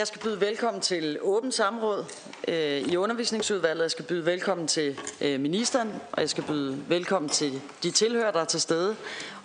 [0.00, 2.04] Jeg skal byde velkommen til åbent samråd
[2.48, 3.82] øh, i undervisningsudvalget.
[3.82, 8.30] Jeg skal byde velkommen til øh, ministeren, og jeg skal byde velkommen til de tilhører,
[8.30, 8.96] der er til stede,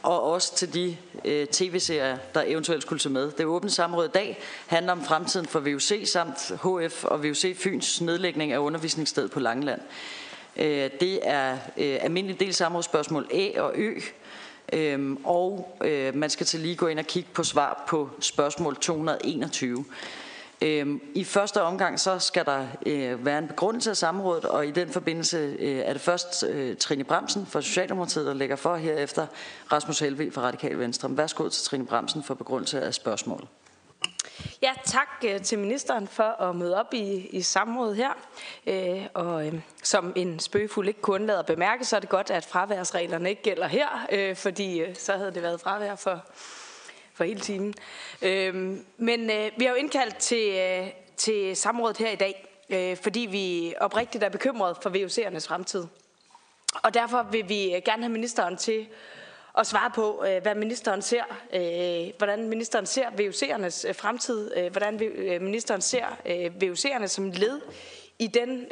[0.04, 3.32] og også til de øh, tv-serier, der eventuelt skulle se med.
[3.32, 8.02] Det åbne samråd i dag handler om fremtiden for VUC samt HF og VUC Fyns
[8.02, 9.82] nedlægning af undervisningssted på Langeland.
[10.58, 14.00] Øh, det er øh, almindelig del samrådsspørgsmål A og Ø,
[14.74, 18.76] Øhm, og øh, man skal til lige gå ind og kigge på svar på spørgsmål
[18.76, 19.86] 221.
[20.62, 24.72] Øhm, I første omgang så skal der øh, være en begrundelse af samrådet, og i
[24.72, 29.28] den forbindelse øh, er det først øh, Trine Bremsen fra Socialdemokratiet, der lægger for herefter
[29.72, 31.18] Rasmus Helve fra Radikal Venstre.
[31.18, 33.48] Værsgo til Trine Bremsen for begrundelse af spørgsmålet.
[34.62, 35.08] Ja, tak
[35.44, 38.10] til ministeren for at møde op i, i samrådet her.
[38.68, 42.32] Øh, og øh, som en spøgefuld ikke kunne undlade at bemærke, så er det godt,
[42.32, 46.26] at fraværsreglerne ikke gælder her, øh, fordi øh, så havde det været fravær for,
[47.16, 47.74] for hele timen.
[48.22, 52.98] Øhm, men øh, vi har jo indkaldt til, øh, til samrådet her i dag, øh,
[52.98, 55.86] fordi vi oprigtigt er bekymrede for VUC'ernes fremtid.
[56.84, 58.88] Og derfor vil vi øh, gerne have ministeren til
[59.58, 64.72] at svare på, øh, hvad ministeren ser, øh, hvordan ministeren ser VUC'ernes øh, fremtid, øh,
[64.72, 66.06] hvordan øh, ministeren ser
[66.64, 67.62] VUC'erne som led
[68.20, 68.66] i den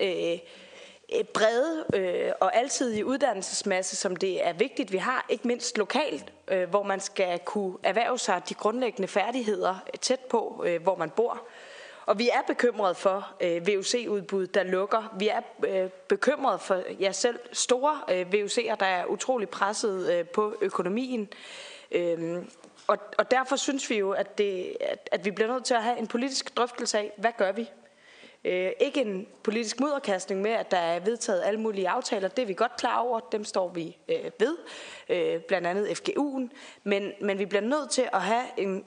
[1.34, 6.70] brede øh, og altidige uddannelsesmasse, som det er vigtigt, vi har, ikke mindst lokalt, øh,
[6.70, 11.42] hvor man skal kunne erhverve sig de grundlæggende færdigheder tæt på, øh, hvor man bor.
[12.06, 15.16] Og vi er bekymrede for øh, VUC-udbud, der lukker.
[15.20, 20.26] Vi er øh, bekymrede for ja, selv store øh, VUC'er, der er utrolig presset øh,
[20.26, 21.30] på økonomien.
[21.92, 22.50] Øhm,
[22.88, 25.84] og, og derfor synes vi jo, at, det, at, at vi bliver nødt til at
[25.84, 27.70] have en politisk drøftelse af, hvad gør vi?
[28.46, 32.28] Øh, ikke en politisk mudderkastning med, at der er vedtaget alle mulige aftaler.
[32.28, 33.20] Det er vi godt klar over.
[33.20, 34.58] Dem står vi øh, ved.
[35.10, 36.50] Øh, blandt andet FGU'en.
[36.84, 38.86] Men, men vi bliver nødt til at have en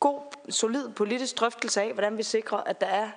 [0.00, 3.10] god, solid politisk drøftelse af, hvordan vi sikrer, at der er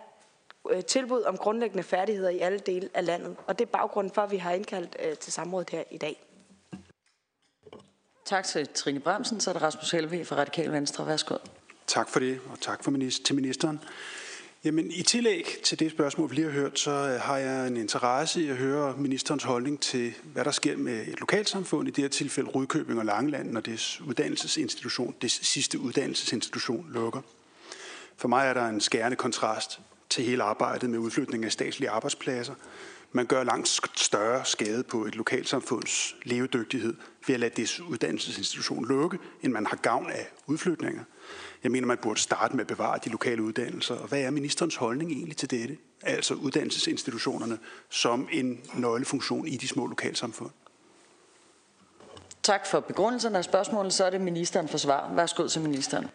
[0.70, 3.36] øh, tilbud om grundlæggende færdigheder i alle dele af landet.
[3.48, 6.24] Og det er baggrunden for, at vi har indkaldt øh, til samrådet her i dag.
[8.26, 11.08] Tak til Trine Bremsen, så er det Rasmus Helve fra Radikal Venstre.
[11.08, 11.36] Værsgo.
[11.88, 13.82] Tak for det, og tak for minister, til ministeren.
[14.64, 17.78] Jamen, i tillæg til det spørgsmål, vi lige har hørt, så øh, har jeg en
[17.78, 22.04] interesse i at høre ministerens holdning til, hvad der sker med et lokalsamfund, i det
[22.04, 27.22] her tilfælde Rudkøbing og Langeland, når det uddannelsesinstitution, det sidste uddannelsesinstitution lukker.
[28.18, 29.80] For mig er der en skærende kontrast
[30.10, 32.54] til hele arbejdet med udflytning af statslige arbejdspladser.
[33.12, 36.94] Man gør langt større skade på et lokalsamfunds levedygtighed
[37.28, 41.04] ved at lade dets uddannelsesinstitution lukke, end man har gavn af udflytninger.
[41.64, 43.96] Jeg mener, man burde starte med at bevare de lokale uddannelser.
[43.96, 45.78] Og hvad er ministerens holdning egentlig til dette?
[46.02, 50.52] Altså uddannelsesinstitutionerne som en nøglefunktion i de små lokalsamfund.
[52.44, 53.94] Tak for begrundelsen af spørgsmålet.
[53.94, 55.14] Så er det ministeren for svar.
[55.14, 56.08] Værsgo til ministeren.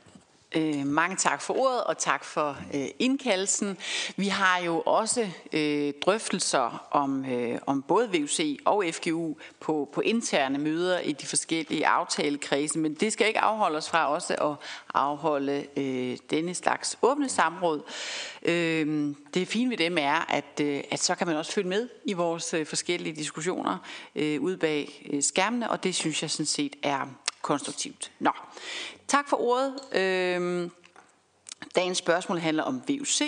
[0.54, 3.78] Øh, mange tak for ordet, og tak for øh, indkaldelsen.
[4.16, 10.00] Vi har jo også øh, drøftelser om, øh, om både VUC og FGU på, på
[10.00, 14.68] interne møder i de forskellige aftalekredse, men det skal ikke afholde os fra også at
[14.94, 17.82] afholde øh, denne slags åbne samråd.
[18.42, 21.88] Øh, det fine ved dem er, at, øh, at så kan man også følge med
[22.04, 23.78] i vores øh, forskellige diskussioner
[24.16, 27.06] øh, ude bag øh, skærmene, og det synes jeg sådan set er
[27.46, 28.12] konstruktivt.
[28.18, 28.30] Nå,
[29.08, 29.74] tak for ordet.
[29.92, 30.70] Øh,
[31.74, 33.22] dagens spørgsmål handler om VUC,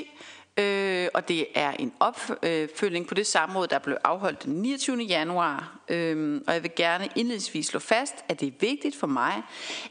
[0.57, 5.03] øh, og det er en opfølgning på det samråd, der blev afholdt den 29.
[5.03, 5.79] januar.
[5.89, 9.43] Øh, og jeg vil gerne indledningsvis slå fast, at det er vigtigt for mig,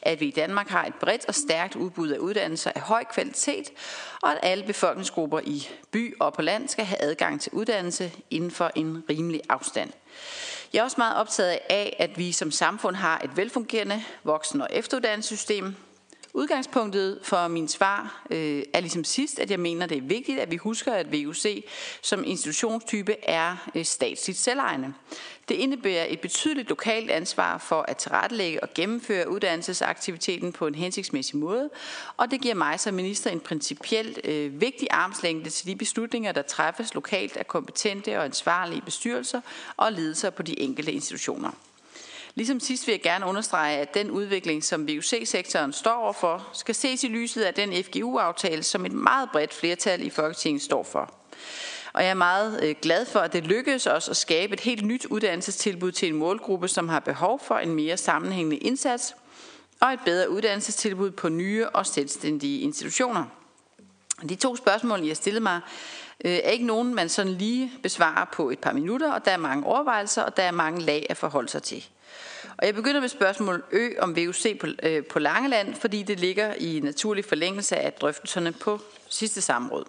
[0.02, 3.72] at vi i Danmark har et bredt og stærkt udbud af uddannelser af høj kvalitet,
[4.22, 8.52] og at alle befolkningsgrupper i by og på land skal have adgang til uddannelse inden
[8.52, 9.92] for en rimelig afstand.
[10.74, 14.68] Jeg er også meget optaget af, at vi som samfund har et velfungerende voksen- og
[14.72, 15.76] efteruddannelsessystem.
[16.38, 20.52] Udgangspunktet for min svar øh, er ligesom sidst, at jeg mener, det er vigtigt, at
[20.52, 21.64] vi husker, at VUC
[22.02, 24.94] som institutionstype er øh, statsligt selvejende.
[25.50, 31.38] Det indebærer et betydeligt lokalt ansvar for at tilrettelægge og gennemføre uddannelsesaktiviteten på en hensigtsmæssig
[31.38, 31.70] måde,
[32.18, 36.42] og det giver mig som minister en principielt øh, vigtig armslængde til de beslutninger, der
[36.42, 39.42] træffes lokalt af kompetente og ansvarlige bestyrelser
[39.78, 41.52] og ledelser på de enkelte institutioner.
[42.38, 47.04] Ligesom sidst vil jeg gerne understrege, at den udvikling, som VUC-sektoren står overfor, skal ses
[47.04, 51.14] i lyset af den FGU-aftale, som et meget bredt flertal i Folketinget står for.
[51.94, 54.86] Og jeg er meget øh, glad for, at det lykkedes os at skabe et helt
[54.86, 59.16] nyt uddannelsestilbud til en målgruppe, som har behov for en mere sammenhængende indsats
[59.80, 63.24] og et bedre uddannelsestilbud på nye og selvstændige institutioner.
[64.30, 65.62] De to spørgsmål, jeg har stillet mig,
[66.26, 69.38] Øh, er ikke nogen, man sådan lige besvarer på et par minutter, og der er
[69.38, 71.86] mange overvejelser, og der er mange lag at forholde sig til.
[72.58, 76.54] Og jeg begynder med spørgsmål Ø om VUC på, øh, på Langeland, fordi det ligger
[76.54, 78.80] i naturlig forlængelse af drøftelserne på
[79.10, 79.86] sidste samråd.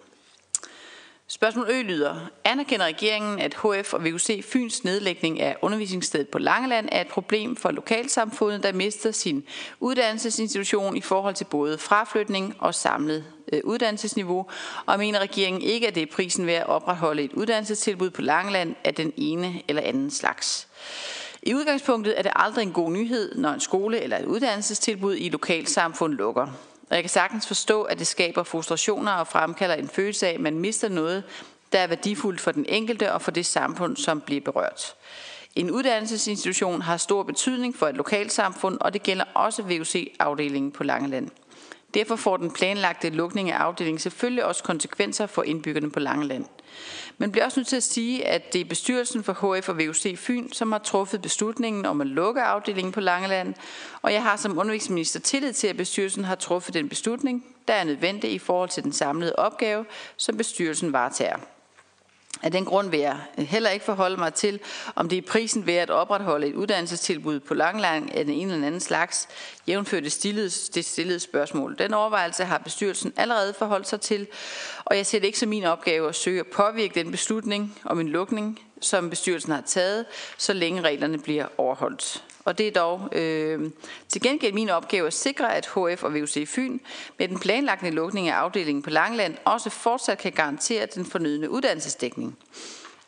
[1.31, 6.89] Spørgsmål Ø lyder, anerkender regeringen, at HF og VUC Fyns nedlægning af undervisningsstedet på Langeland
[6.93, 9.45] er et problem for lokalsamfundet, der mister sin
[9.81, 14.47] uddannelsesinstitution i forhold til både fraflytning og samlet øh, uddannelsesniveau,
[14.87, 18.75] og mener regeringen ikke, at det er prisen ved at opretholde et uddannelsestilbud på Langeland
[18.85, 20.69] af den ene eller anden slags.
[21.43, 25.29] I udgangspunktet er det aldrig en god nyhed, når en skole eller et uddannelsestilbud i
[25.29, 26.47] lokalsamfund lukker.
[26.91, 30.41] Og jeg kan sagtens forstå, at det skaber frustrationer og fremkalder en følelse af, at
[30.41, 31.25] man mister noget,
[31.73, 34.95] der er værdifuldt for den enkelte og for det samfund, som bliver berørt.
[35.55, 41.31] En uddannelsesinstitution har stor betydning for et lokalsamfund, og det gælder også VUC-afdelingen på Langeland.
[41.95, 46.45] Derfor får den planlagte lukning af afdelingen selvfølgelig også konsekvenser for indbyggerne på Langeland.
[47.19, 50.19] Men bliver også nødt til at sige, at det er bestyrelsen for HF og VUC
[50.19, 53.55] Fyn, som har truffet beslutningen om at lukke afdelingen på Langeland,
[54.03, 57.85] og jeg har som undervisningsminister tillid til, at bestyrelsen har truffet den beslutning, der er
[57.85, 59.85] nødvendig i forhold til den samlede opgave,
[60.17, 61.37] som bestyrelsen varetager.
[62.43, 64.61] Af den grund vil jeg øh, heller ikke forholde mig til,
[64.97, 68.67] om det er prisen ved at opretholde et uddannelsestilbud på Langlang af den ene eller
[68.67, 69.29] anden slags,
[69.69, 71.77] jævnført det stillede, det stillede spørgsmål.
[71.79, 74.27] Den overvejelse har bestyrelsen allerede forholdt sig til,
[74.85, 78.01] og jeg ser det ikke som min opgave at søge at påvirke den beslutning om
[78.01, 80.07] en lukning, som bestyrelsen har taget,
[80.39, 82.25] så længe reglerne bliver overholdt.
[82.49, 83.71] Og det er dog øh,
[84.09, 86.79] til gengæld min opgave at sikre, at HF og VUC Fyn
[87.19, 92.39] med den planlagte lukning af afdelingen på Langland også fortsat kan garantere den fornødne uddannelsesdækning.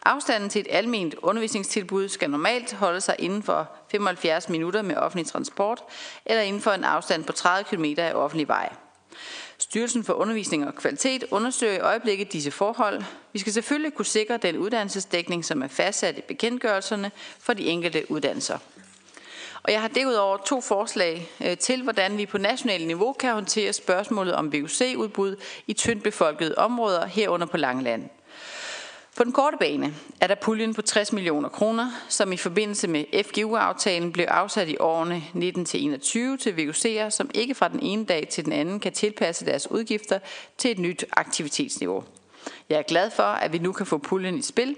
[0.04, 5.26] Afstanden til et almindeligt undervisningstilbud skal normalt holde sig inden for 75 minutter med offentlig
[5.26, 5.82] transport,
[6.26, 8.72] eller inden for en afstand på 30 km af offentlig vej.
[9.58, 13.02] Styrelsen for Undervisning og Kvalitet undersøger i øjeblikket disse forhold.
[13.32, 18.10] Vi skal selvfølgelig kunne sikre den uddannelsesdækning, som er fastsat i bekendtgørelserne for de enkelte
[18.10, 18.58] uddannelser.
[19.62, 23.72] Og jeg har derudover to forslag øh, til, hvordan vi på national niveau kan håndtere
[23.72, 25.36] spørgsmålet om VUC-udbud
[25.66, 28.08] i tyndt befolkede områder herunder på Langeland.
[29.16, 33.24] På den korte bane er der puljen på 60 millioner kroner, som i forbindelse med
[33.24, 38.44] FGU-aftalen blev afsat i årene 19-21 til VUC'er, som ikke fra den ene dag til
[38.44, 40.18] den anden kan tilpasse deres udgifter
[40.58, 42.04] til et nyt aktivitetsniveau.
[42.68, 44.76] Jeg er glad for, at vi nu kan få puljen i spil,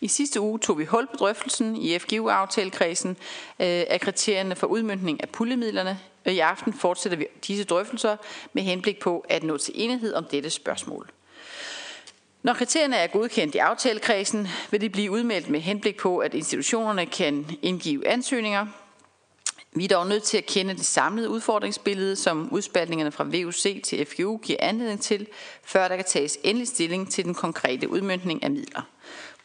[0.00, 5.22] i sidste uge tog vi hul på drøftelsen i FGU-aftalekredsen øh, af kriterierne for udmyndning
[5.22, 5.98] af puljemidlerne.
[6.26, 8.16] I aften fortsætter vi disse drøftelser
[8.52, 11.10] med henblik på at nå til enighed om dette spørgsmål.
[12.42, 17.06] Når kriterierne er godkendt i aftalekredsen, vil det blive udmeldt med henblik på, at institutionerne
[17.06, 18.66] kan indgive ansøgninger.
[19.72, 24.06] Vi er dog nødt til at kende det samlede udfordringsbillede, som udspaltningerne fra VUC til
[24.06, 25.26] FGU giver anledning til,
[25.64, 28.82] før der kan tages endelig stilling til den konkrete udmyndning af midler.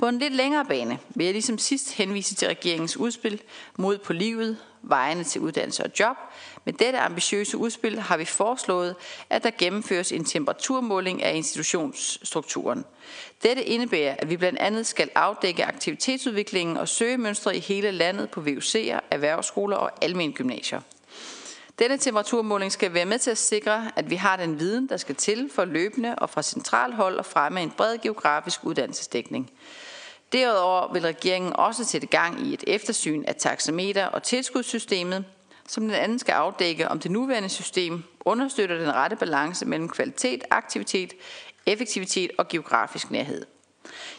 [0.03, 3.41] På en lidt længere bane vil jeg ligesom sidst henvise til regeringens udspil
[3.77, 6.17] mod på livet, vejene til uddannelse og job.
[6.65, 8.95] Med dette ambitiøse udspil har vi foreslået,
[9.29, 12.85] at der gennemføres en temperaturmåling af institutionsstrukturen.
[13.43, 18.41] Dette indebærer, at vi blandt andet skal afdække aktivitetsudviklingen og søgemønstre i hele landet på
[18.41, 20.81] VUC'er, erhvervsskoler og almen gymnasier.
[21.79, 25.15] Denne temperaturmåling skal være med til at sikre, at vi har den viden, der skal
[25.15, 29.51] til for løbende og fra central hold og fremme en bred geografisk uddannelsesdækning.
[30.33, 35.25] Derudover vil regeringen også sætte gang i et eftersyn af taxameter- og tilskudssystemet,
[35.67, 40.43] som den anden skal afdække, om det nuværende system understøtter den rette balance mellem kvalitet,
[40.49, 41.13] aktivitet,
[41.65, 43.45] effektivitet og geografisk nærhed.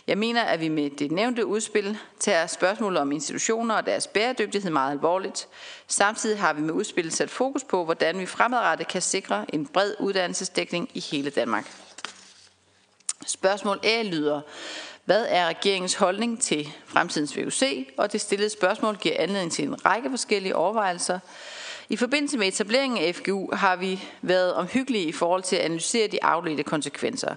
[0.06, 4.70] Jeg mener, at vi med det nævnte udspil tager spørgsmålet om institutioner og deres bæredygtighed
[4.70, 5.48] meget alvorligt.
[5.86, 9.94] Samtidig har vi med udspillet sat fokus på, hvordan vi fremadrettet kan sikre en bred
[10.00, 11.70] uddannelsesdækning i hele Danmark.
[13.26, 14.40] Spørgsmål A lyder,
[15.04, 17.62] hvad er regeringens holdning til fremtidens VUC?
[17.96, 21.18] Og det stillede spørgsmål giver anledning til en række forskellige overvejelser.
[21.88, 26.06] I forbindelse med etableringen af FGU har vi været omhyggelige i forhold til at analysere
[26.06, 27.34] de afledte konsekvenser.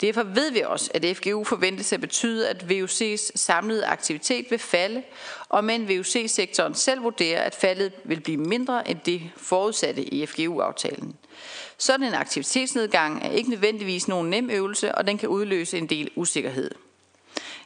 [0.00, 5.02] Derfor ved vi også, at FGU forventes at betyde, at VUC's samlede aktivitet vil falde,
[5.48, 11.16] og men VUC-sektoren selv vurderer, at faldet vil blive mindre end det forudsatte i FGU-aftalen.
[11.78, 16.10] Sådan en aktivitetsnedgang er ikke nødvendigvis nogen nem øvelse, og den kan udløse en del
[16.16, 16.70] usikkerhed.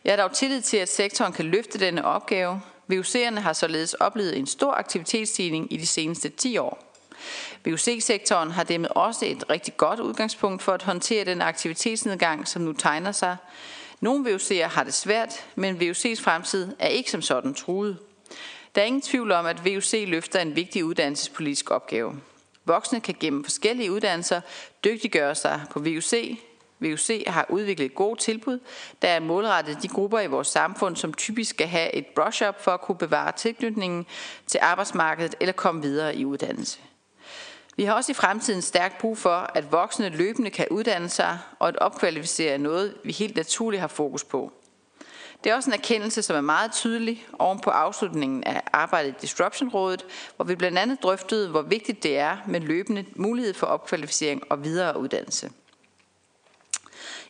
[0.04, 2.60] Jeg er dog tillid til, at sektoren kan løfte denne opgave.
[2.92, 6.94] VUC'erne har således oplevet en stor aktivitetsstigning i de seneste 10 år.
[7.64, 12.72] VUC-sektoren har dermed også et rigtig godt udgangspunkt for at håndtere den aktivitetsnedgang, som nu
[12.72, 13.36] tegner sig.
[14.00, 17.98] Nogle VUC'er har det svært, men VUC's fremtid er ikke som sådan truet.
[18.74, 22.20] Der er ingen tvivl om, at VUC løfter en vigtig uddannelsespolitisk opgave.
[22.64, 24.40] Voksne kan gennem forskellige uddannelser
[24.84, 26.14] dygtiggøre sig på VUC,
[26.80, 28.58] VUC har udviklet gode tilbud,
[29.02, 32.70] der er målrettet de grupper i vores samfund, som typisk skal have et brush-up for
[32.70, 34.06] at kunne bevare tilknytningen
[34.46, 36.78] til arbejdsmarkedet eller komme videre i uddannelse.
[37.76, 41.68] Vi har også i fremtiden stærkt brug for, at voksne løbende kan uddanne sig, og
[41.68, 44.52] at opkvalificere noget, vi helt naturligt har fokus på.
[45.44, 49.14] Det er også en erkendelse, som er meget tydelig oven på afslutningen af arbejdet i
[49.20, 50.04] Disruption-rådet,
[50.36, 54.64] hvor vi blandt andet drøftede, hvor vigtigt det er med løbende mulighed for opkvalificering og
[54.64, 55.50] videre uddannelse.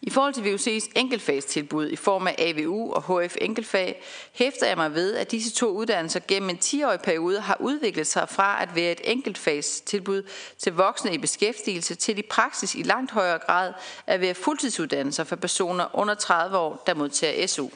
[0.06, 4.94] I forhold til VUC's enkeltfagstilbud i form af AVU og HF enkeltfag, hæfter jeg mig
[4.94, 8.92] ved, at disse to uddannelser gennem en 10-årig periode har udviklet sig fra at være
[8.92, 10.22] et enkeltfagstilbud
[10.58, 13.72] til voksne i beskæftigelse til i praksis i langt højere grad
[14.06, 17.68] at være fuldtidsuddannelser for personer under 30 år, der modtager SU.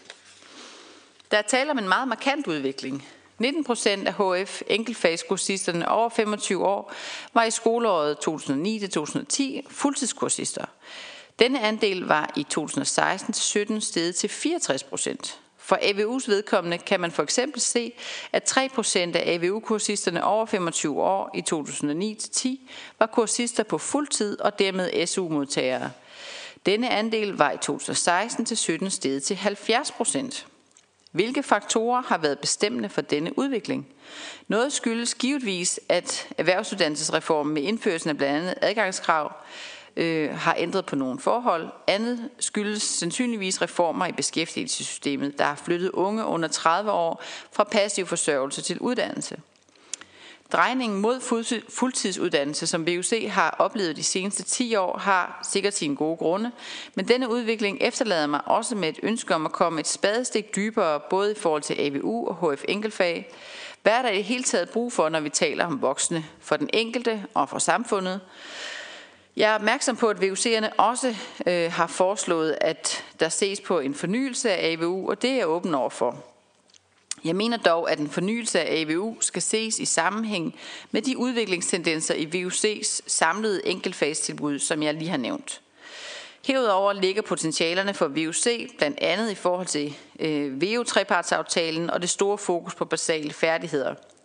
[1.30, 3.08] Der er tale om en meget markant udvikling.
[3.38, 6.92] 19 procent af HF enkeltfagskursisterne over 25 år
[7.35, 10.64] var i skoleåret 2009-2010 fuldtidskursister.
[11.38, 15.40] Denne andel var i 2016-17 steget til 64 procent.
[15.57, 17.92] For AVU's vedkommende kan man for eksempel se,
[18.33, 24.59] at 3 procent af AVU-kursisterne over 25 år i 2009-10 var kursister på fuldtid og
[24.59, 25.90] dermed SU-modtagere.
[26.66, 27.57] Denne andel var i
[28.85, 30.47] 2016-17 steget til 70 procent.
[31.12, 33.87] Hvilke faktorer har været bestemmende for denne udvikling?
[34.49, 39.33] Noget skyldes givetvis, at erhvervsuddannelsesreformen med indførelsen af blandt andet adgangskrav
[39.99, 41.69] øh, har ændret på nogle forhold.
[41.87, 48.07] Andet skyldes sandsynligvis reformer i beskæftigelsessystemet, der har flyttet unge under 30 år fra passiv
[48.07, 49.37] forsørgelse til uddannelse.
[50.52, 51.21] Drejningen mod
[51.69, 56.50] fuldtidsuddannelse, som VUC har oplevet de seneste 10 år, har sikkert sine gode grunde,
[56.95, 61.00] men denne udvikling efterlader mig også med et ønske om at komme et spadestik dybere,
[61.11, 63.33] både i forhold til AVU og HF enkeltfag.
[63.83, 66.57] Hvad er der i det hele taget brug for, når vi taler om voksne, for
[66.57, 68.21] den enkelte og for samfundet?
[69.38, 71.16] Jeg er opmærksom på, at VUC'erne også
[71.47, 75.49] øh, har foreslået, at der ses på en fornyelse af AVU, og det er jeg
[75.49, 76.25] åben over for.
[77.25, 80.54] Jeg mener dog, at en fornyelse af AVU skal ses i sammenhæng
[80.90, 85.61] med de udviklingstendenser i VUC's samlede enkeltfagstilbud, som jeg lige har nævnt.
[86.45, 92.38] Herudover ligger potentialerne for VUC blandt andet i forhold til øh, VU-trepartsaftalen og det store
[92.38, 93.95] fokus på basale færdigheder–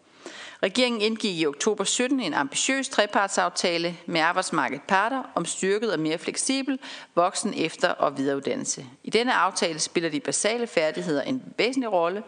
[0.63, 6.17] Regeringen indgik i oktober 17 en ambitiøs trepartsaftale med arbejdsmarkedet parter om styrket og mere
[6.17, 6.79] fleksibel
[7.15, 8.85] voksen efter- og videreuddannelse.
[9.03, 12.23] I denne aftale spiller de basale færdigheder en væsentlig rolle,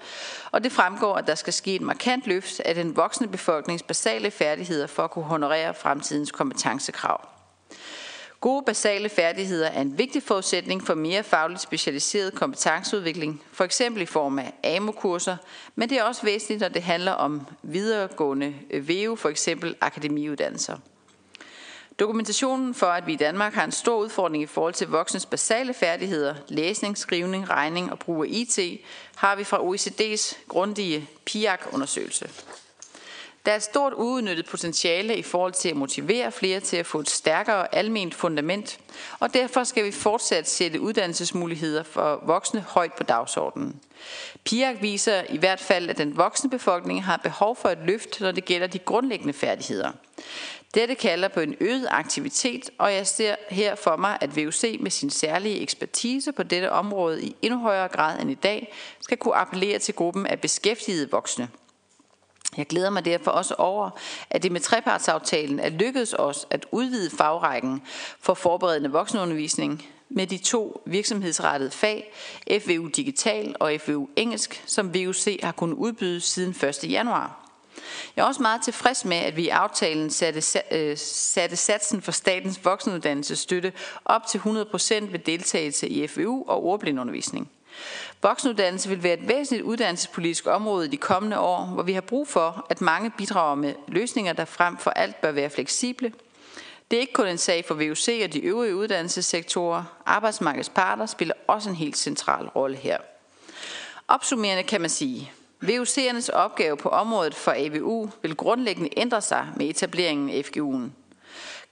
[0.51, 4.32] og det fremgår, at der skal ske et markant løft af den voksne befolknings basale
[4.32, 7.35] færdigheder for at kunne honorere fremtidens kompetencekrav.
[8.46, 14.06] Gode basale færdigheder er en vigtig forudsætning for mere fagligt specialiseret kompetenceudvikling, for eksempel i
[14.06, 15.38] form af AMO-kurser,
[15.75, 20.78] men det er også væsentligt, når det handler om videregående øh, VEU, for eksempel akademiuddannelser.
[22.00, 25.74] Dokumentationen for, at vi i Danmark har en stor udfordring i forhold til voksnes basale
[25.74, 28.60] færdigheder, læsning, skrivning, regning og brug af IT,
[29.16, 32.30] har vi fra OECD's grundige PIAC-undersøgelse.
[33.46, 37.10] Der er stort uudnyttet potentiale i forhold til at motivere flere til at få et
[37.10, 38.80] stærkere alment fundament,
[39.20, 43.82] og derfor skal vi fortsat sætte uddannelsesmuligheder for voksne højt på dagsordenen.
[44.44, 48.32] PIAC viser i hvert fald, at den voksne befolkning har behov for et løft, når
[48.32, 49.92] det gælder de grundlæggende færdigheder.
[50.74, 54.92] Dette kalder på en øget aktivitet, og jeg ser her for mig, at VUC med
[54.92, 59.36] sin særlige ekspertise på dette område i endnu højere grad end i dag skal kunne
[59.36, 61.50] appellere til gruppen af beskæftigede voksne–
[62.58, 63.90] jeg glæder mig derfor også over,
[64.30, 67.82] at det med trepartsaftalen er lykkedes os at udvide fagrækken
[68.20, 72.14] for forberedende voksenundervisning med de to virksomhedsrettede fag,
[72.60, 76.92] FVU Digital og FVU Engelsk, som VUC har kunnet udbyde siden 1.
[76.92, 77.42] januar.
[78.16, 82.12] Jeg er også meget tilfreds med, at vi i aftalen satte, øh, satte satsen for
[82.12, 83.74] statens voksenuddannelsesstøtte
[84.06, 87.50] op til 100% ved deltagelse i FVU og ordblindundervisning.
[88.22, 92.28] Voksenuddannelse vil være et væsentligt uddannelsespolitisk område i de kommende år, hvor vi har brug
[92.28, 96.14] for, at mange bidrager med løsninger, der frem for alt bør være fleksible.
[96.92, 99.84] Det er ikke kun en sag for VUC og de øvrige uddannelsessektorer.
[100.06, 102.98] Arbejdsmarkedets parter spiller også en helt central rolle her.
[104.08, 105.32] Opsummerende kan man sige,
[105.64, 111.05] VUC'ernes opgave på området for AVU vil grundlæggende ændre sig med etableringen af FGU'en.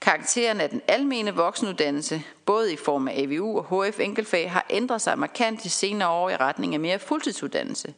[0.04, 5.02] Karakteren af den almene voksenuddannelse, både i form af AVU og HF enkeltfag, har ændret
[5.02, 7.94] sig markant de senere år i retning af mere fuldtidsuddannelse.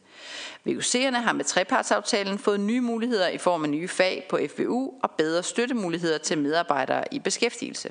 [0.67, 5.11] VUC'erne har med trepartsaftalen fået nye muligheder i form af nye fag på FVU og
[5.11, 7.89] bedre støttemuligheder til medarbejdere i beskæftigelse.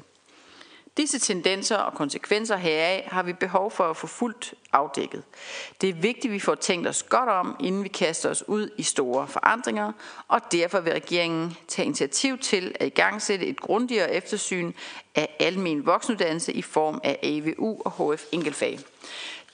[0.97, 5.23] Disse tendenser og konsekvenser heraf har vi behov for at få fuldt afdækket.
[5.81, 8.71] Det er vigtigt, at vi får tænkt os godt om, inden vi kaster os ud
[8.77, 9.93] i store forandringer,
[10.29, 14.73] og derfor vil regeringen tage initiativ til at igangsætte et grundigere eftersyn
[15.15, 18.79] af almen voksenuddannelse i form af AVU og HF enkeltfag.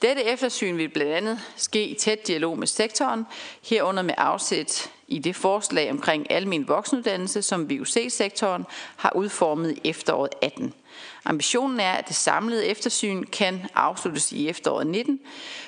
[0.03, 3.27] Dette eftersyn vil blandt andet ske i tæt dialog med sektoren,
[3.63, 8.65] herunder med afsæt i det forslag omkring almen voksenuddannelse, som VUC-sektoren
[8.97, 10.75] har udformet i efteråret 18.
[11.25, 15.21] Ambitionen er, at det samlede eftersyn kan afsluttes i efteråret 19.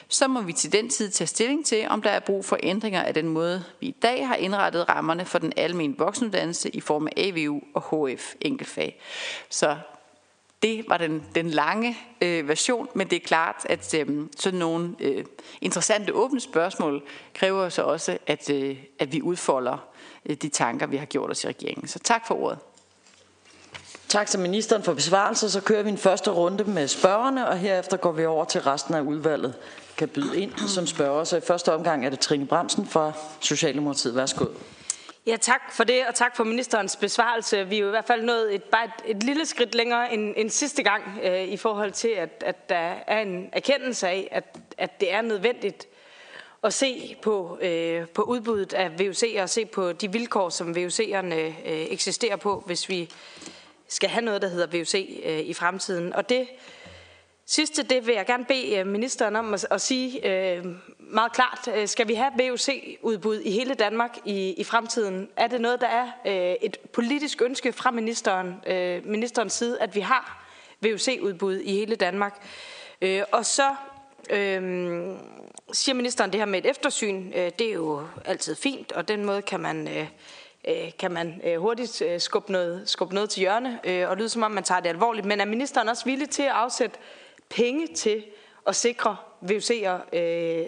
[0.08, 3.02] Så må vi til den tid tage stilling til, om der er brug for ændringer
[3.02, 7.06] af den måde, vi i dag har indrettet rammerne for den almen voksenuddannelse i form
[7.06, 9.00] af AVU og HF enkeltfag.
[9.50, 9.76] Så
[10.64, 14.94] det var den, den lange øh, version, men det er klart, at øh, sådan nogle
[15.00, 15.24] øh,
[15.60, 17.02] interessante åbne spørgsmål
[17.34, 19.86] kræver så også, at, øh, at vi udfolder
[20.26, 21.88] øh, de tanker, vi har gjort os i regeringen.
[21.88, 22.58] Så tak for ordet.
[24.08, 25.48] Tak til ministeren for besvarelser.
[25.48, 28.94] Så kører vi en første runde med spørgerne, og herefter går vi over til resten
[28.94, 29.54] af udvalget
[29.96, 31.24] kan byde ind som spørger.
[31.24, 34.16] Så i første omgang er det Trine Bremsen fra Socialdemokratiet.
[34.16, 34.44] Værsgo.
[35.26, 37.68] Ja, tak for det, og tak for ministerens besvarelse.
[37.68, 40.34] Vi er jo i hvert fald nået et, bare et, et lille skridt længere end,
[40.36, 44.58] end sidste gang øh, i forhold til, at, at der er en erkendelse af, at,
[44.78, 45.86] at det er nødvendigt
[46.62, 51.34] at se på, øh, på udbuddet af VUC'er og se på de vilkår, som VUC'erne
[51.34, 53.10] øh, eksisterer på, hvis vi
[53.88, 56.12] skal have noget, der hedder VUC øh, i fremtiden.
[56.12, 56.48] Og det
[57.46, 60.64] sidste, det vil jeg gerne bede øh, ministeren om at, at sige øh,
[60.98, 61.68] meget klart.
[61.74, 65.28] Øh, skal vi have VUC-udbud i hele Danmark i, i fremtiden?
[65.36, 69.94] Er det noget, der er øh, et politisk ønske fra ministeren, øh, ministerens side, at
[69.94, 70.46] vi har
[70.80, 72.46] VUC-udbud i hele Danmark?
[73.02, 73.74] Øh, og så
[74.30, 75.10] øh,
[75.72, 77.32] siger ministeren det her med et eftersyn.
[77.34, 79.88] Øh, det er jo altid fint, og den måde kan man...
[79.88, 80.06] Øh,
[80.68, 84.64] øh kan man hurtigt skubbe noget, skubbe noget til hjørne og lyde som om, man
[84.64, 85.26] tager det alvorligt.
[85.26, 86.96] Men er ministeren også villig til at afsætte
[87.56, 88.24] penge til
[88.66, 90.66] at sikre VUC'er, øh,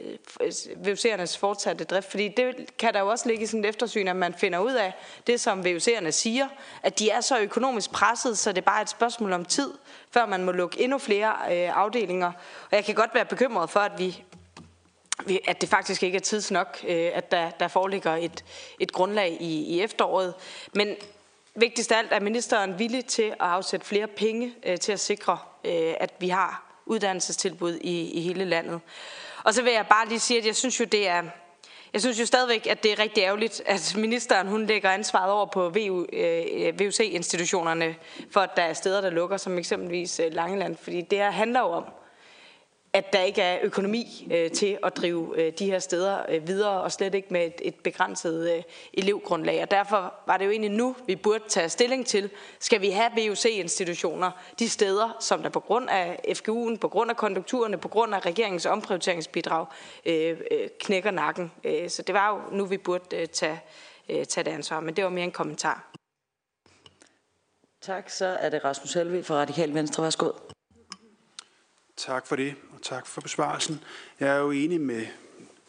[0.86, 2.10] VUC'ernes fortsatte drift.
[2.10, 4.72] Fordi det kan der jo også ligge i sådan et eftersyn, at man finder ud
[4.72, 4.92] af
[5.26, 6.48] det, som VUC'erne siger,
[6.82, 9.72] at de er så økonomisk presset, så det er bare et spørgsmål om tid,
[10.10, 12.32] før man må lukke endnu flere øh, afdelinger.
[12.70, 14.24] Og jeg kan godt være bekymret for, at vi
[15.48, 18.44] at det faktisk ikke er tidsnok, øh, at der, der foreligger et,
[18.80, 20.34] et grundlag i, i efteråret.
[20.74, 20.96] Men
[21.54, 25.38] vigtigst af alt er ministeren villig til at afsætte flere penge øh, til at sikre,
[25.64, 28.80] øh, at vi har uddannelsestilbud i, i hele landet.
[29.44, 31.22] Og så vil jeg bare lige sige, at jeg synes jo, det er,
[31.92, 35.46] jeg synes jo stadigvæk, at det er rigtig ærgerligt, at ministeren hun lægger ansvaret over
[35.46, 37.94] på VU, øh, VUC-institutionerne,
[38.30, 40.76] for at der er steder, der lukker, som eksempelvis øh, Langeland.
[40.76, 41.84] Fordi det her handler jo om,
[42.96, 46.80] at der ikke er økonomi øh, til at drive øh, de her steder øh, videre,
[46.80, 48.62] og slet ikke med et, et begrænset øh,
[48.94, 49.62] elevgrundlag.
[49.62, 52.30] Og derfor var det jo egentlig nu, vi burde tage stilling til,
[52.60, 57.16] skal vi have VUC-institutioner de steder, som der på grund af FGU'en, på grund af
[57.16, 59.66] konjunkturerne, på grund af regeringens omprioriteringsbidrag
[60.06, 61.52] øh, øh, knækker nakken.
[61.64, 63.60] Øh, så det var jo nu, vi burde øh, tage,
[64.08, 65.92] øh, tage det ansvar, men det var mere en kommentar.
[67.80, 70.02] Tak, så er det Rasmus Helve fra Radikal Venstre.
[70.02, 70.55] Værsgo.
[71.96, 73.80] Tak for det, og tak for besvarelsen.
[74.20, 75.06] Jeg er jo enig med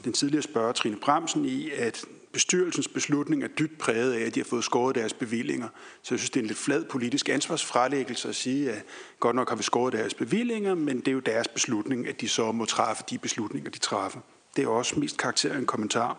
[0.04, 4.40] den tidligere spørger, Trine Bremsen, i, at bestyrelsens beslutning er dybt præget af, at de
[4.40, 5.68] har fået skåret deres bevillinger.
[6.02, 8.84] Så jeg synes, det er en lidt flad politisk ansvarsfralæggelse at sige, at
[9.20, 12.30] godt nok har vi skåret deres bevillinger, men det er jo deres beslutning, at de
[12.30, 14.20] så må træffe de beslutninger, de træffer.
[14.56, 16.18] Det er også mest karakter en kommentar.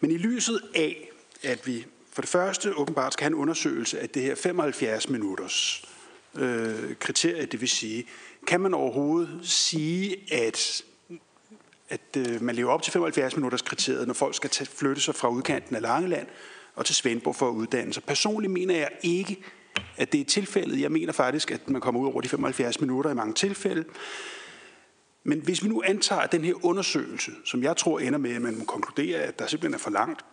[0.00, 1.10] Men i lyset af,
[1.42, 5.85] at vi for det første åbenbart skal have en undersøgelse af det her 75 minutters
[6.38, 8.06] øh, kriterie, det vil sige,
[8.46, 10.82] kan man overhovedet sige, at,
[11.88, 15.14] at øh, man lever op til 75 minutters kriteriet, når folk skal tage, flytte sig
[15.14, 16.26] fra udkanten af Langeland
[16.74, 18.04] og til Svendborg for at uddanne sig?
[18.04, 19.42] Personligt mener jeg ikke,
[19.96, 20.80] at det er tilfældet.
[20.80, 23.84] Jeg mener faktisk, at man kommer ud over de 75 minutter i mange tilfælde.
[25.24, 28.42] Men hvis vi nu antager, at den her undersøgelse, som jeg tror ender med, at
[28.42, 30.24] man konkluderer, konkludere, at der simpelthen er for langt,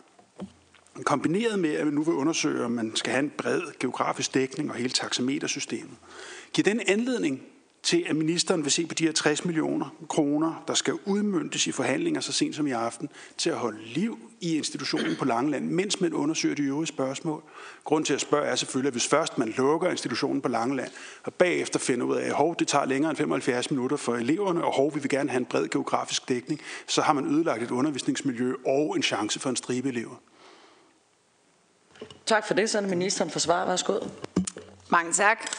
[1.02, 4.70] kombineret med, at man nu vil undersøge, om man skal have en bred geografisk dækning
[4.70, 5.96] og hele taxametersystemet,
[6.52, 7.42] giver den anledning
[7.84, 11.72] til, at ministeren vil se på de her 60 millioner kroner, der skal udmyndtes i
[11.72, 16.00] forhandlinger så sent som i aften, til at holde liv i institutionen på Langeland, mens
[16.00, 17.42] man undersøger de øvrige spørgsmål.
[17.84, 20.90] Grunden til at spørge er selvfølgelig, at hvis først man lukker institutionen på Langeland,
[21.22, 24.64] og bagefter finder ud af, at hov, det tager længere end 75 minutter for eleverne,
[24.64, 27.70] og hov, vi vil gerne have en bred geografisk dækning, så har man ødelagt et
[27.70, 30.20] undervisningsmiljø og en chance for en stribe elever.
[32.26, 33.66] Tak for det, så er det ministeren for svar.
[33.66, 33.98] Værsgo.
[34.88, 35.50] Mange tak.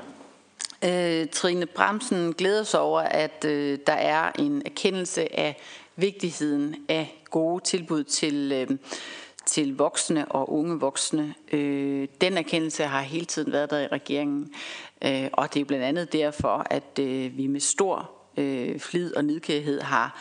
[0.84, 5.60] øh, Trine Bremsen glæder sig over, at øh, der er en erkendelse af
[5.96, 8.78] vigtigheden af gode tilbud til, øh,
[9.46, 11.34] til voksne og unge voksne.
[11.52, 14.54] Øh, den erkendelse har hele tiden været der i regeringen,
[15.04, 19.24] øh, og det er blandt andet derfor, at øh, vi med stor øh, flid og
[19.24, 20.20] nidkærhed har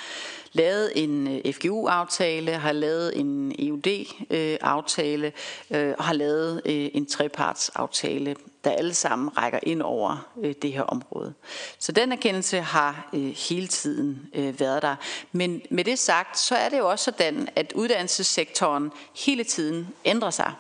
[0.54, 5.32] lavet en øh, FGU-aftale, har lavet en EUD-aftale
[5.72, 10.28] øh, øh, og har lavet en trepartsaftale, der alle sammen rækker ind over
[10.62, 11.34] det her område.
[11.80, 13.10] Så den erkendelse har
[13.50, 14.96] hele tiden været der.
[15.32, 18.92] Men med det sagt, så er det jo også sådan, at uddannelsessektoren
[19.26, 20.54] hele tiden ændrer sig.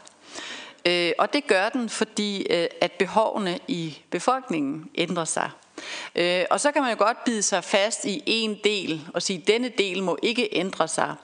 [1.17, 2.47] Og det gør den, fordi
[2.82, 5.49] at behovene i befolkningen ændrer sig.
[6.15, 9.39] Øh, og så kan man jo godt bide sig fast i en del og sige,
[9.39, 11.15] at denne del må ikke ændre sig.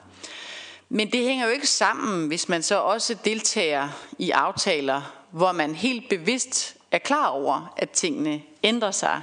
[0.88, 5.74] Men det hænger jo ikke sammen, hvis man så også deltager i aftaler, hvor man
[5.74, 9.20] helt bevidst er klar over, at tingene ændrer sig.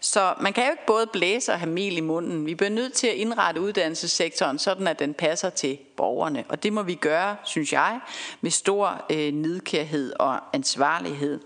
[0.00, 2.46] Så man kan jo ikke både blæse og have mel i munden.
[2.46, 6.44] Vi bliver nødt til at indrette uddannelsessektoren, sådan at den passer til borgerne.
[6.48, 8.00] Og det må vi gøre, synes jeg,
[8.40, 11.40] med stor øh, nidkærhed og ansvarlighed.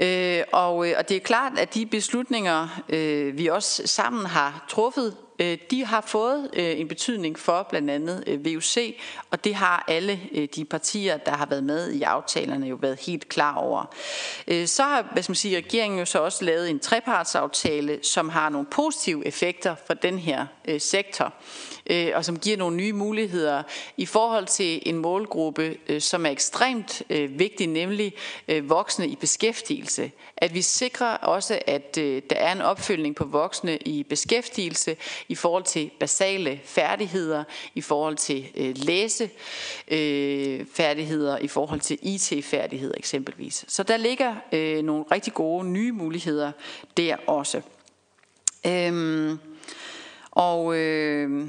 [0.00, 4.64] Øh, og, øh, og det er klart, at de beslutninger, øh, vi også sammen har
[4.68, 8.96] truffet, Øh, de har fået øh, en betydning for blandt andet øh, VUC,
[9.30, 10.20] og det har alle
[10.56, 13.94] de partier, der har været med i aftalerne, jo været helt klar over.
[14.66, 18.48] Så har hvad skal man sige, regeringen jo så også lavet en trepartsaftale, som har
[18.48, 20.46] nogle positive effekter for den her
[20.78, 21.34] sektor
[22.14, 23.62] og som giver nogle nye muligheder
[23.96, 28.12] i forhold til en målgruppe, som er ekstremt vigtig, nemlig
[28.62, 30.10] voksne i beskæftigelse.
[30.40, 34.96] At vi sikrer også, at øh, der er en opfølgning på voksne i beskæftigelse
[35.28, 42.94] i forhold til basale færdigheder, i forhold til øh, læsefærdigheder, øh, i forhold til IT-færdigheder
[42.96, 43.64] eksempelvis.
[43.68, 46.52] Så der ligger øh, nogle rigtig gode nye muligheder
[46.96, 47.62] der også.
[48.66, 49.38] Øhm,
[50.30, 51.48] og øh,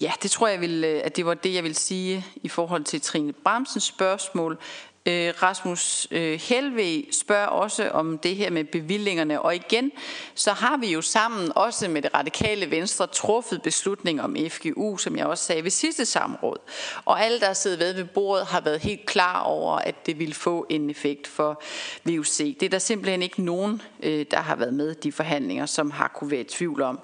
[0.00, 2.84] Ja, det tror jeg, vil, øh, at det var det, jeg vil sige i forhold
[2.84, 4.58] til Trine Bramsens spørgsmål.
[5.06, 9.92] Øh, Rasmus øh, Helve spørger også om det her med bevillingerne, og igen,
[10.34, 15.16] så har vi jo sammen også med det radikale venstre truffet beslutning om FGU, som
[15.16, 16.56] jeg også sagde ved sidste samråd.
[17.04, 20.34] Og alle, der sidder ved ved bordet, har været helt klar over, at det ville
[20.34, 21.62] få en effekt for
[22.04, 22.36] VUC.
[22.36, 25.90] Det er der simpelthen ikke nogen, øh, der har været med i de forhandlinger, som
[25.90, 27.00] har kunne være i tvivl om.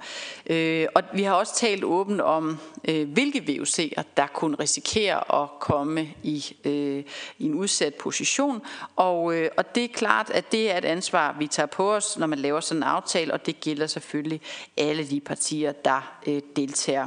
[0.46, 5.48] Øh, og vi har også talt åbent om, øh, hvilke VUC'er, der kunne risikere at
[5.60, 7.04] komme i, øh,
[7.38, 8.62] i en udsat udsat position,
[8.96, 12.18] og, øh, og det er klart, at det er et ansvar, vi tager på os,
[12.18, 14.40] når man laver sådan en aftale, og det gælder selvfølgelig
[14.76, 17.06] alle de partier, der øh, deltager.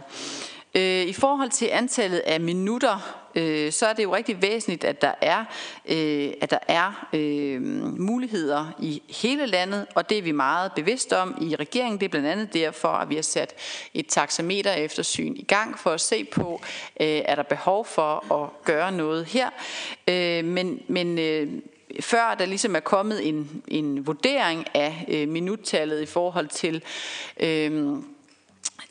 [0.76, 5.02] Øh, I forhold til antallet af minutter, øh, så er det jo rigtig væsentligt, at
[5.02, 5.46] der er,
[5.86, 7.62] øh, at der er øh,
[8.00, 12.00] muligheder i hele landet, og det er vi meget bevidst om i regeringen.
[12.00, 13.54] Det er blandt andet derfor, at vi har sat
[13.94, 16.62] et taxameter eftersyn i gang for at se på,
[17.00, 19.50] øh, er der behov for at gøre noget her.
[20.08, 21.48] Øh, men men øh,
[22.00, 26.84] før der ligesom er kommet en, en vurdering af øh, minuttallet i forhold til
[27.40, 27.98] øh,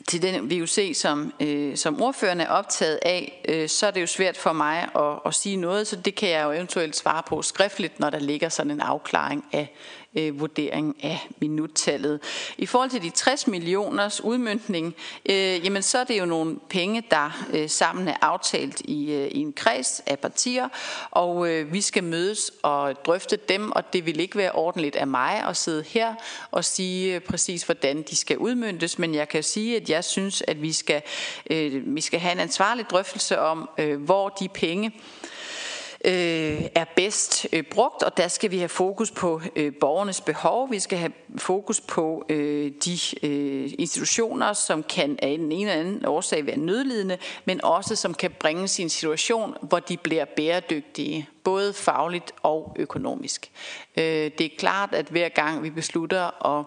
[0.07, 4.07] til den VUC, som, øh, som ordførende er optaget af, øh, så er det jo
[4.07, 7.41] svært for mig at, at sige noget, så det kan jeg jo eventuelt svare på
[7.41, 9.73] skriftligt, når der ligger sådan en afklaring af,
[10.15, 12.19] øh, vurdering af minuttallet.
[12.57, 14.95] I forhold til de 60 millioners udmyndning,
[15.29, 19.27] øh, jamen så er det jo nogle penge, der øh, sammen er aftalt i, øh,
[19.27, 20.69] i en kreds af partier,
[21.11, 25.07] og øh, vi skal mødes og drøfte dem, og det vil ikke være ordentligt af
[25.07, 26.15] mig at sidde her
[26.51, 30.43] og sige øh, præcis, hvordan de skal udmyndtes, men jeg kan sige, at jeg synes,
[30.47, 31.01] at vi skal,
[31.49, 34.91] øh, vi skal have en ansvarlig drøftelse om, øh, hvor de penge,
[36.05, 40.71] øh, er bedst øh, brugt, og der skal vi have fokus på øh, borgernes behov.
[40.71, 46.05] Vi skal have fokus på øh, de øh, institutioner, som kan af en eller anden
[46.05, 51.73] årsag være nødlidende, men også som kan bringe sin situation, hvor de bliver bæredygtige, både
[51.73, 53.51] fagligt og økonomisk.
[53.97, 54.03] Øh,
[54.37, 56.65] det er klart, at hver gang vi beslutter at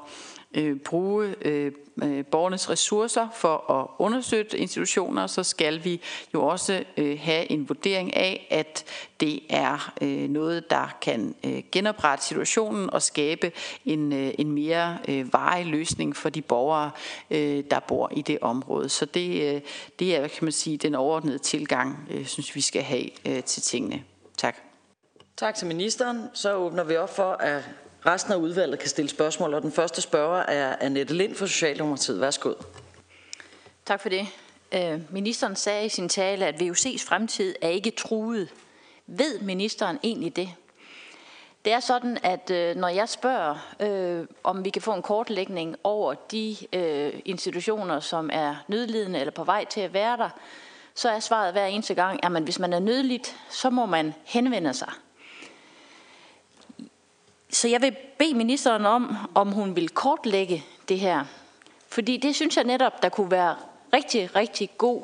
[0.54, 6.00] øh, bruge øh, øh, borgernes ressourcer for at understøtte institutioner, så skal vi
[6.34, 8.84] jo også øh, have en vurdering af, at
[9.20, 13.52] det er øh, noget, der kan øh, genoprette situationen og skabe
[13.84, 16.90] en, øh, en mere øh, varig løsning for de borgere,
[17.30, 18.88] øh, der bor i det område.
[18.88, 19.60] Så det, øh,
[19.98, 23.62] det er, kan man sige, den overordnede tilgang, øh, synes vi skal have øh, til
[23.62, 24.04] tingene.
[24.36, 24.56] Tak.
[25.36, 26.22] Tak til ministeren.
[26.34, 27.62] Så åbner vi op for, at
[28.08, 32.20] Resten af udvalget kan stille spørgsmål, og den første spørger er Annette Lind fra Socialdemokratiet.
[32.20, 32.52] Værsgo.
[33.86, 34.26] Tak for det.
[34.72, 38.48] Øh, ministeren sagde i sin tale, at VUC's fremtid er ikke truet.
[39.06, 40.48] Ved ministeren egentlig det?
[41.64, 45.76] Det er sådan, at øh, når jeg spørger, øh, om vi kan få en kortlægning
[45.84, 50.30] over de øh, institutioner, som er nødlidende eller på vej til at være der,
[50.94, 54.74] så er svaret hver eneste gang, at hvis man er nødligt, så må man henvende
[54.74, 54.92] sig.
[57.50, 61.24] Så jeg vil bede ministeren om, om hun vil kortlægge det her.
[61.88, 63.56] Fordi det synes jeg netop, der kunne være
[63.92, 65.02] rigtig, rigtig god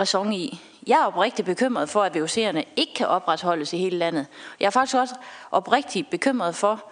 [0.00, 0.60] ræson i.
[0.86, 4.26] Jeg er oprigtigt bekymret for, at VUC'erne ikke kan opretholdes i hele landet.
[4.60, 5.14] Jeg er faktisk også
[5.50, 6.84] oprigtigt bekymret for,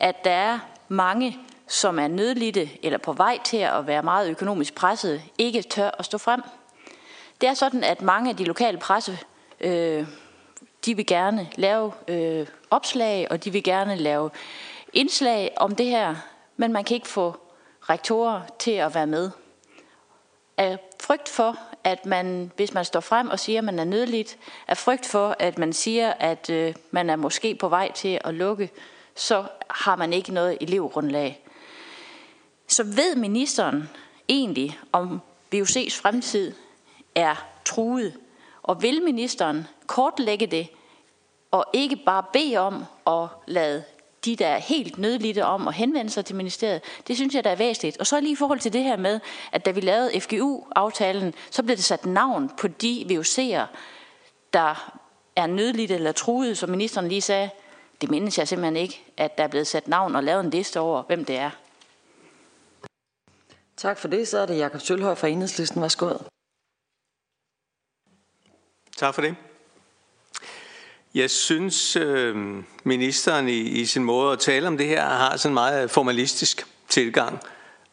[0.00, 0.58] at der er
[0.88, 5.90] mange, som er nødlidte eller på vej til at være meget økonomisk presset, ikke tør
[5.98, 6.42] at stå frem.
[7.40, 9.18] Det er sådan, at mange af de lokale presse,
[9.60, 10.06] øh,
[10.84, 14.30] de vil gerne lave øh, opslag, og de vil gerne lave
[14.92, 16.14] indslag om det her,
[16.56, 17.36] men man kan ikke få
[17.80, 19.30] rektorer til at være med.
[20.56, 24.38] Af frygt for, at man, hvis man står frem og siger, at man er nødligt,
[24.68, 28.34] af frygt for, at man siger, at øh, man er måske på vej til at
[28.34, 28.70] lukke,
[29.14, 31.44] så har man ikke noget elevgrundlag.
[32.66, 33.88] Så ved ministeren
[34.28, 35.20] egentlig, om
[35.54, 36.54] VUC's fremtid
[37.14, 38.14] er truet?
[38.62, 40.68] Og vil ministeren kortlægge det,
[41.50, 43.84] og ikke bare bede om at lade
[44.24, 47.50] de, der er helt nødlidte om at henvende sig til ministeriet, det synes jeg, der
[47.50, 47.98] er væsentligt.
[47.98, 49.20] Og så lige i forhold til det her med,
[49.52, 53.76] at da vi lavede FGU-aftalen, så blev det sat navn på de VUC'er,
[54.52, 54.92] der
[55.36, 57.50] er nødlidte eller truet, som ministeren lige sagde.
[58.00, 60.80] Det mindes jeg simpelthen ikke, at der er blevet sat navn og lavet en liste
[60.80, 61.50] over, hvem det er.
[63.76, 64.28] Tak for det.
[64.28, 65.82] Så er det Jakob Sølhøj fra Enhedslisten.
[65.82, 66.12] Værsgo.
[68.96, 69.36] Tak for det.
[71.18, 72.36] Jeg synes, øh,
[72.84, 76.66] ministeren i, i sin måde at tale om det her har sådan en meget formalistisk
[76.88, 77.38] tilgang.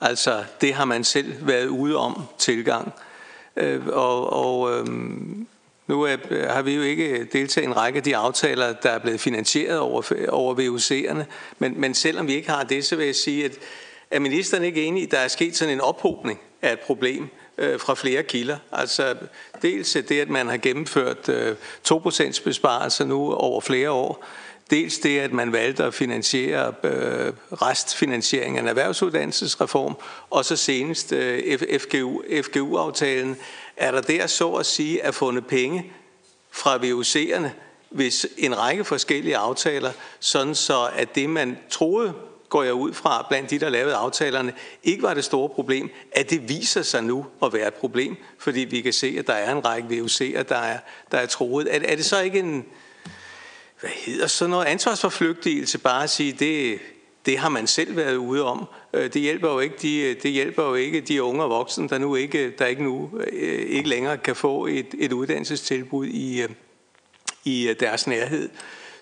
[0.01, 2.93] Altså, det har man selv været ude om tilgang.
[3.55, 4.87] Øh, og og øh,
[5.87, 6.17] nu er,
[6.53, 9.79] har vi jo ikke deltaget i en række af de aftaler, der er blevet finansieret
[9.79, 11.23] over, over VUC'erne.
[11.59, 13.57] Men, men selvom vi ikke har det, så vil jeg sige, at
[14.11, 17.29] er ministeren ikke enig i, at der er sket sådan en ophobning af et problem?
[17.57, 18.57] øh, fra flere kilder.
[18.71, 19.15] Altså
[19.65, 21.55] dels det, at man har gennemført øh,
[21.91, 24.25] 2% besparelser nu over flere år,
[24.69, 29.95] Dels det, at man valgte at finansiere øh, restfinansiering af en erhvervsuddannelsesreform,
[30.29, 33.37] og så senest øh, FGU, FGU-aftalen,
[33.77, 35.91] er der der så at sige at fundet penge
[36.51, 37.47] fra VUC'erne,
[37.89, 42.13] hvis en række forskellige aftaler, sådan så at det, man troede
[42.49, 44.53] går jeg ud fra, blandt de, der lavede aftalerne,
[44.83, 48.59] ikke var det store problem, at det viser sig nu at være et problem, fordi
[48.59, 50.79] vi kan se, at der er en række VUC'er, der er,
[51.11, 51.75] der er troet.
[51.75, 52.65] Er, er det så ikke en,
[53.79, 56.79] hvad hedder så noget, ansvarsforflygtigelse, bare at sige, det,
[57.25, 58.65] det har man selv været ude om.
[58.93, 61.97] Øh, det hjælper jo ikke de, det hjælper jo ikke de unge og voksne, der
[61.97, 66.49] nu ikke, der ikke nu øh, ikke længere kan få et, et uddannelsestilbud i, øh,
[67.43, 68.49] i deres nærhed.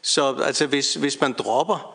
[0.02, 1.93] Så altså, hvis, hvis man dropper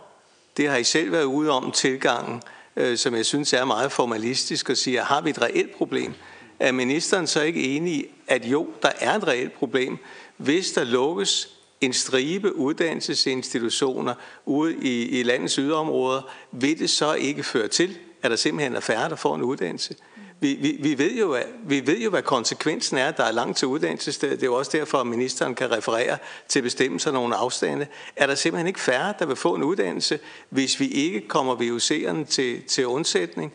[0.59, 2.42] det har I selv været ude om tilgangen,
[2.77, 6.14] øh, som jeg synes er meget formalistisk og siger, har vi et reelt problem?
[6.61, 9.99] Er ministeren så ikke enig i, at jo, der er et reelt problem,
[10.37, 11.49] hvis der lukkes
[11.81, 14.14] en stribe uddannelsesinstitutioner
[14.47, 18.81] ude i, i landets yderområder, vil det så ikke føre til, at der simpelthen er
[18.81, 19.94] færre, der får en uddannelse?
[20.40, 23.11] Vi, vi, vi, ved jo, vi ved jo, hvad konsekvensen er.
[23.11, 24.40] Der er langt til uddannelsesstedet.
[24.40, 27.87] Det er jo også derfor, at ministeren kan referere til bestemmelser nogle afstande.
[28.16, 32.24] Er der simpelthen ikke færre, der vil få en uddannelse, hvis vi ikke kommer VUC'erne
[32.24, 33.53] til, til undsætning?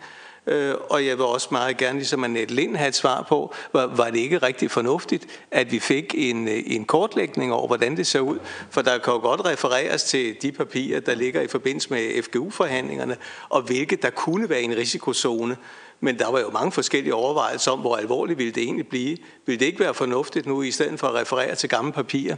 [0.48, 3.86] Øh, og jeg vil også meget gerne, ligesom Annette Lind, have et svar på, var,
[3.86, 8.08] var det ikke rigtig fornuftigt, at vi fik en, øh, en kortlægning over, hvordan det
[8.08, 8.39] ser ud?
[8.69, 13.17] For der kan jo godt refereres til de papirer, der ligger i forbindelse med FGU-forhandlingerne,
[13.50, 15.58] og hvilke der kunne være en risikozone.
[16.04, 19.18] Men der var jo mange forskellige overvejelser om, hvor alvorligt ville det egentlig blive.
[19.46, 22.36] Vil det ikke være fornuftigt nu, i stedet for at referere til gamle papirer,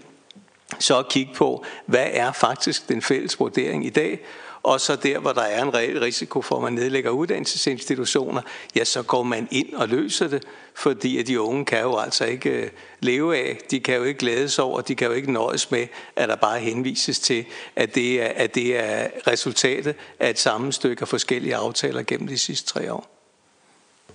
[0.80, 4.20] så at kigge på, hvad er faktisk den fælles vurdering i dag,
[4.64, 8.42] og så der, hvor der er en reel risiko for, at man nedlægger uddannelsesinstitutioner,
[8.76, 10.44] ja, så går man ind og løser det,
[10.76, 14.20] fordi at de unge kan jo altså ikke øh, leve af, de kan jo ikke
[14.20, 18.22] glædes over, de kan jo ikke nøjes med, at der bare henvises til, at det
[18.22, 22.94] er, at det er resultatet af et sammenstykke af forskellige aftaler gennem de sidste tre
[22.94, 23.15] år.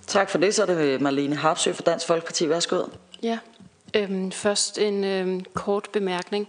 [0.07, 0.55] Tak for det.
[0.55, 2.49] Så er det øh, Marlene Harpsø fra Dansk Folkeparti.
[2.49, 2.83] Værsgo.
[3.23, 3.37] Ja,
[3.95, 6.47] øhm, først en øhm, kort bemærkning.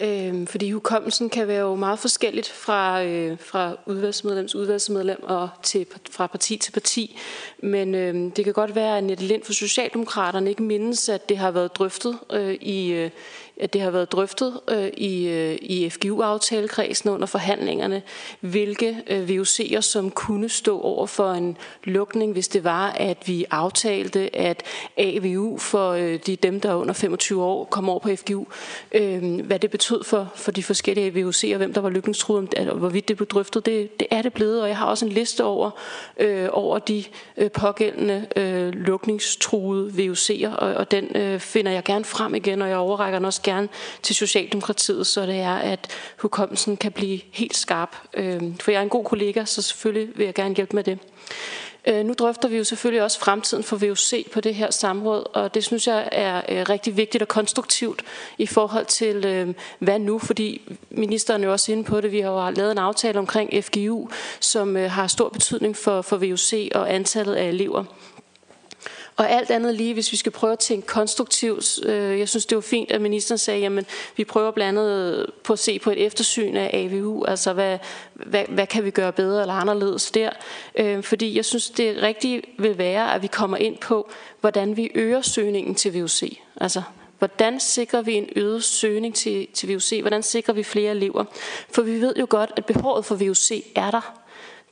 [0.00, 5.86] Øhm, fordi hukommelsen kan være jo meget forskelligt fra, øh, fra udvalgsmedlems udvalgsmedlem og til,
[6.10, 7.18] fra parti til parti.
[7.58, 11.38] Men øhm, det kan godt være, at Nette Lind for Socialdemokraterne ikke mindes, at det
[11.38, 13.10] har været drøftet øh, i, øh,
[13.72, 18.02] det har været drøftet øh, i, øh, i FGU-aftalekredsen under forhandlingerne,
[18.40, 23.44] hvilke øh, VUC'er, som kunne stå over for en lukning, hvis det var, at vi
[23.50, 24.62] aftalte, at
[24.96, 28.46] AVU for øh, de, dem, der er under 25 år, kom over på FGU,
[28.92, 33.08] øh, hvad det betød for, for de forskellige VUC'er, hvem der var lykningstruet, og hvorvidt
[33.08, 35.70] det blev drøftet, det, det er det blevet, og jeg har også en liste over,
[36.18, 37.04] øh, over de
[37.36, 42.68] øh, pågældende øh, lukningstruede VUC'er, og, og den øh, finder jeg gerne frem igen, og
[42.68, 43.68] jeg overrækker den også gerne
[44.02, 47.96] til Socialdemokratiet, så det er, at hukommelsen kan blive helt skarp.
[48.14, 50.98] Øhm, for jeg er en god kollega, så selvfølgelig vil jeg gerne hjælpe med det.
[51.88, 55.54] Øh, nu drøfter vi jo selvfølgelig også fremtiden for VUC på det her samråd, og
[55.54, 58.02] det synes jeg er øh, rigtig vigtigt og konstruktivt
[58.38, 62.20] i forhold til, øhm, hvad nu, fordi ministeren er jo også inde på det, vi
[62.20, 64.08] har jo lavet en aftale omkring FGU,
[64.40, 67.84] som øh, har stor betydning for, for VUC og antallet af elever.
[69.18, 72.56] Og alt andet lige, hvis vi skal prøve at tænke konstruktivt, øh, jeg synes det
[72.56, 76.06] var fint, at ministeren sagde, jamen vi prøver blandt andet på at se på et
[76.06, 77.78] eftersyn af AVU, altså hvad,
[78.14, 80.30] hvad, hvad kan vi gøre bedre eller anderledes der.
[80.74, 84.90] Øh, fordi jeg synes det rigtige vil være, at vi kommer ind på, hvordan vi
[84.94, 86.38] øger søgningen til VUC.
[86.60, 86.82] Altså
[87.18, 89.98] Hvordan sikrer vi en øget søgning til, til VUC?
[90.00, 91.24] Hvordan sikrer vi flere elever?
[91.70, 94.27] For vi ved jo godt, at behovet for VUC er der.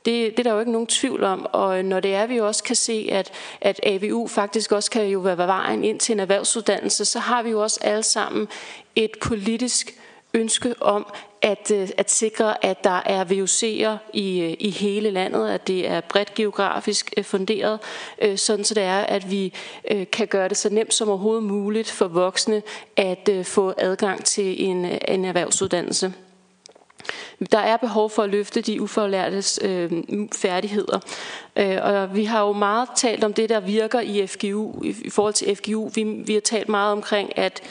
[0.07, 2.63] Det, det er der jo ikke nogen tvivl om, og når det er, vi også
[2.63, 7.05] kan se, at, at AVU faktisk også kan jo være vejen ind til en erhvervsuddannelse,
[7.05, 8.47] så har vi jo også alle sammen
[8.95, 9.93] et politisk
[10.33, 11.07] ønske om
[11.41, 15.87] at, øh, at sikre, at der er VUC'er i, øh, i hele landet, at det
[15.87, 17.79] er bredt geografisk øh, funderet,
[18.35, 19.53] sådan så det er, at vi
[20.11, 22.61] kan gøre det så nemt som overhovedet muligt for voksne
[22.95, 26.13] at få adgang til en, en erhvervsuddannelse.
[27.51, 29.91] Der er behov for at løfte de ufaglærtes øh,
[30.35, 30.99] færdigheder.
[31.55, 35.09] Øh, og vi har jo meget talt om det, der virker i FGU, i, i
[35.09, 35.89] forhold til FGU.
[35.95, 37.61] Vi, vi har talt meget omkring, at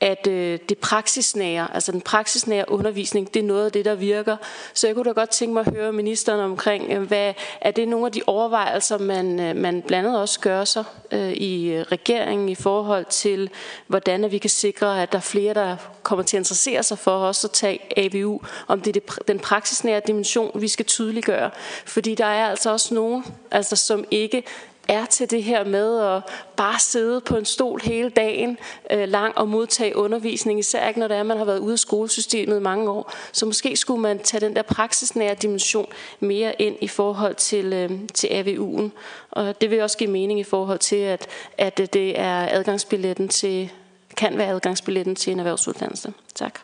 [0.00, 4.36] at øh, det praksisnære, altså den praksisnære undervisning, det er noget af det, der virker.
[4.74, 7.88] Så jeg kunne da godt tænke mig at høre ministeren omkring, øh, hvad er det
[7.88, 12.48] nogle af de overvejelser, man, øh, man blandt andet også gør sig øh, i regeringen
[12.48, 13.50] i forhold til,
[13.86, 16.98] hvordan at vi kan sikre, at der er flere, der kommer til at interessere sig
[16.98, 21.50] for også at tage ABU, om det er det, den praksisnære dimension, vi skal tydeliggøre.
[21.86, 24.42] Fordi der er altså også nogen, altså, som ikke
[24.88, 26.22] er til det her med at
[26.56, 28.58] bare sidde på en stol hele dagen
[28.90, 31.72] øh, lang og modtage undervisning, især ikke når det er, at man har været ude
[31.72, 33.12] af skolesystemet i mange år.
[33.32, 35.86] Så måske skulle man tage den der praksisnære dimension
[36.20, 38.90] mere ind i forhold til, øh, til AVU'en.
[39.30, 41.26] Og det vil også give mening i forhold til, at,
[41.58, 43.70] at det er adgangsbilletten til,
[44.16, 46.12] kan være adgangsbilletten til en erhvervsuddannelse.
[46.34, 46.60] Tak.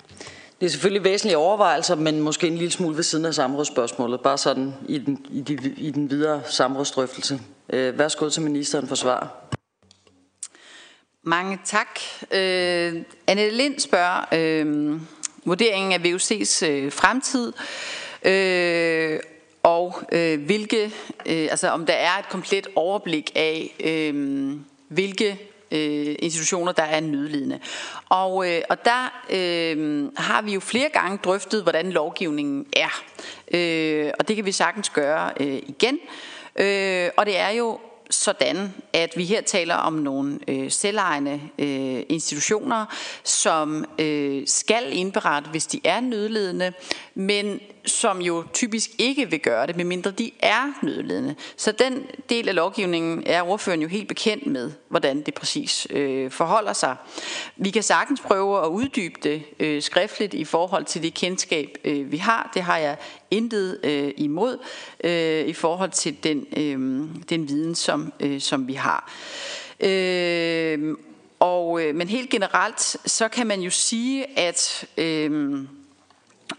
[0.61, 4.39] Det er selvfølgelig væsentlige overvejelser, men måske en lille smule ved siden af samrådsspørgsmålet, bare
[4.39, 7.41] sådan i den, i, de, i den videre samrådsdrøftelse.
[7.73, 9.43] Øh, værsgo til ministeren for svar.
[11.23, 12.01] Mange tak.
[12.31, 15.01] Øh, Annette Lind spørger øh,
[15.45, 17.53] vurderingen af VUC's øh, fremtid.
[18.23, 19.21] Øh,
[19.63, 20.85] og øh, hvilke,
[21.27, 24.51] øh, altså om der er et komplet overblik af, øh,
[24.89, 25.39] hvilke
[25.71, 27.61] øh, institutioner, der er nødlidende.
[28.09, 33.03] Og, øh, og der øh, har vi jo flere gange drøftet, hvordan lovgivningen er.
[33.55, 35.95] Øh, og det kan vi sagtens gøre øh, igen.
[35.95, 37.79] Øh, Øh, og det er jo
[38.11, 42.87] sådan, at vi her taler om nogle øh, selvejende øh, institutioner,
[43.25, 46.73] som øh, skal indberette, hvis de er nødledende,
[47.15, 51.35] men som jo typisk ikke vil gøre det, medmindre de er nødledende.
[51.57, 56.31] Så den del af lovgivningen er ordføreren jo helt bekendt med, hvordan det præcis øh,
[56.31, 56.97] forholder sig.
[57.57, 62.13] Vi kan sagtens prøve at uddybe det øh, skriftligt i forhold til det kendskab, øh,
[62.13, 62.51] vi har.
[62.55, 62.97] Det har jeg
[63.31, 64.59] intet øh, imod
[65.05, 69.13] øh, i forhold til den, øh, den viden, som, øh, som vi har.
[69.81, 70.97] Øh,
[71.41, 74.89] og, øh, men helt generelt, så kan man jo sige, at...
[74.97, 75.59] Øh,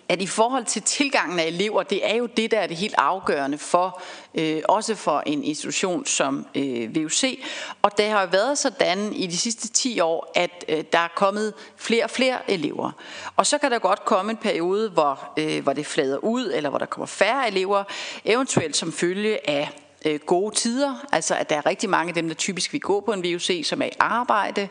[0.10, 2.96] at i forhold til tilgangen af elever, det er jo det, der er det helt
[2.98, 4.02] afgørende for,
[4.36, 7.40] øh, også for en institution som øh, VUC.
[7.82, 11.08] Og det har jo været sådan i de sidste 10 år, at øh, der er
[11.16, 12.92] kommet flere og flere elever.
[13.36, 16.70] Og så kan der godt komme en periode, hvor, øh, hvor det flader ud, eller
[16.70, 17.84] hvor der kommer færre elever,
[18.26, 19.70] eventuelt som følge af
[20.06, 23.00] øh, gode tider, altså at der er rigtig mange af dem, der typisk vil gå
[23.00, 24.68] på en VUC, som er i arbejde,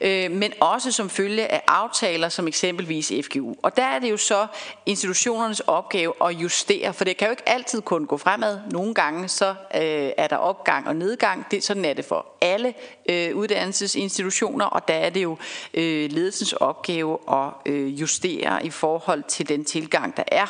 [0.00, 3.54] øh, men også som følge af aftaler, som eksempelvis FGU.
[3.62, 4.46] Og der er det jo så
[4.86, 8.60] institutionernes opgave at justere, for det kan jo ikke altid kun gå fremad.
[8.70, 11.46] Nogle gange så øh, er der opgang og nedgang.
[11.50, 12.74] Det, sådan er det for alle
[13.08, 15.36] øh, uddannelsesinstitutioner, og der er det jo
[15.74, 20.46] øh, ledelsens opgave at øh, justere i forhold til den tilgang, der er.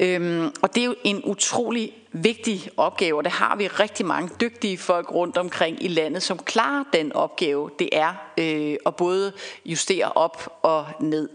[0.00, 1.92] Øhm, og det er jo en utrolig
[2.24, 6.38] vigtig opgave, og det har vi rigtig mange dygtige folk rundt omkring i landet, som
[6.38, 9.32] klarer den opgave, det er øh, at både
[9.64, 11.28] justere op og ned.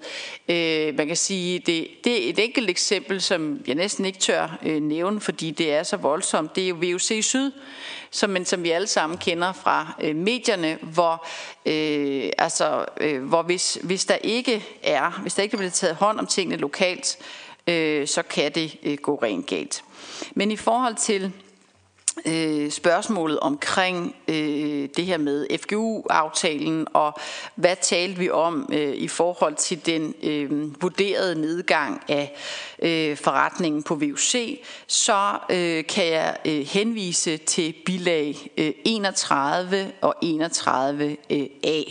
[0.50, 4.58] Øh, man kan sige, det, det er et enkelt eksempel, som jeg næsten ikke tør
[4.66, 6.56] øh, nævne, fordi det er så voldsomt.
[6.56, 7.52] Det er jo VUC Syd,
[8.12, 11.28] som, men som vi alle sammen kender fra øh, medierne, hvor,
[11.66, 16.20] øh, altså, øh, hvor hvis, hvis der ikke er, hvis der ikke bliver taget hånd
[16.20, 19.84] om tingene lokalt, øh, Øh, så kan det øh, gå rent galt.
[20.36, 21.34] Men i forhold til
[22.26, 27.20] øh, spørgsmålet omkring øh, det her med FGU-aftalen, og
[27.56, 32.36] hvad talte vi om øh, i forhold til den øh, vurderede nedgang af
[32.82, 40.16] øh, forretningen på VUC, så øh, kan jeg øh, henvise til bilag øh, 31 og
[40.22, 41.82] 31 øh, A,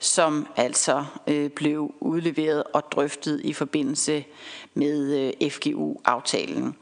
[0.00, 4.24] som altså øh, blev udleveret og drøftet i forbindelse
[4.74, 6.76] med øh, FGU-aftalen.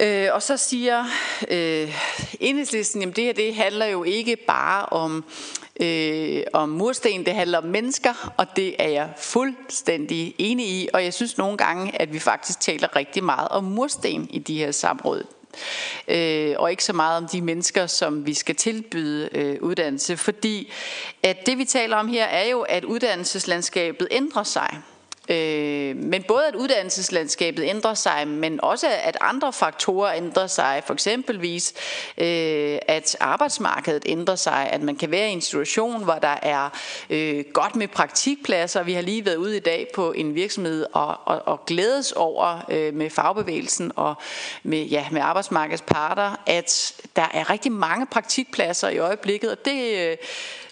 [0.00, 1.04] Øh, og så siger
[1.50, 1.94] øh,
[2.40, 5.24] enhedslisten, at det her det handler jo ikke bare om,
[5.80, 10.88] øh, om mursten, det handler om mennesker, og det er jeg fuldstændig enig i.
[10.92, 14.58] Og jeg synes nogle gange, at vi faktisk taler rigtig meget om mursten i de
[14.58, 15.24] her samråd.
[16.08, 20.16] Øh, og ikke så meget om de mennesker, som vi skal tilbyde øh, uddannelse.
[20.16, 20.72] Fordi
[21.22, 24.82] at det vi taler om her er jo, at uddannelseslandskabet ændrer sig.
[25.30, 30.82] Øh, men både at uddannelseslandskabet ændrer sig, men også at andre faktorer ændrer sig.
[30.86, 31.74] For eksempelvis
[32.18, 36.68] øh, at arbejdsmarkedet ændrer sig, at man kan være i en situation, hvor der er
[37.10, 38.82] øh, godt med praktikpladser.
[38.82, 42.66] Vi har lige været ude i dag på en virksomhed og, og, og glædes over
[42.70, 44.14] øh, med fagbevægelsen og
[44.62, 49.98] med, ja, med arbejdsmarkedets parter, at der er rigtig mange praktikpladser i øjeblikket, og det,
[49.98, 50.16] øh,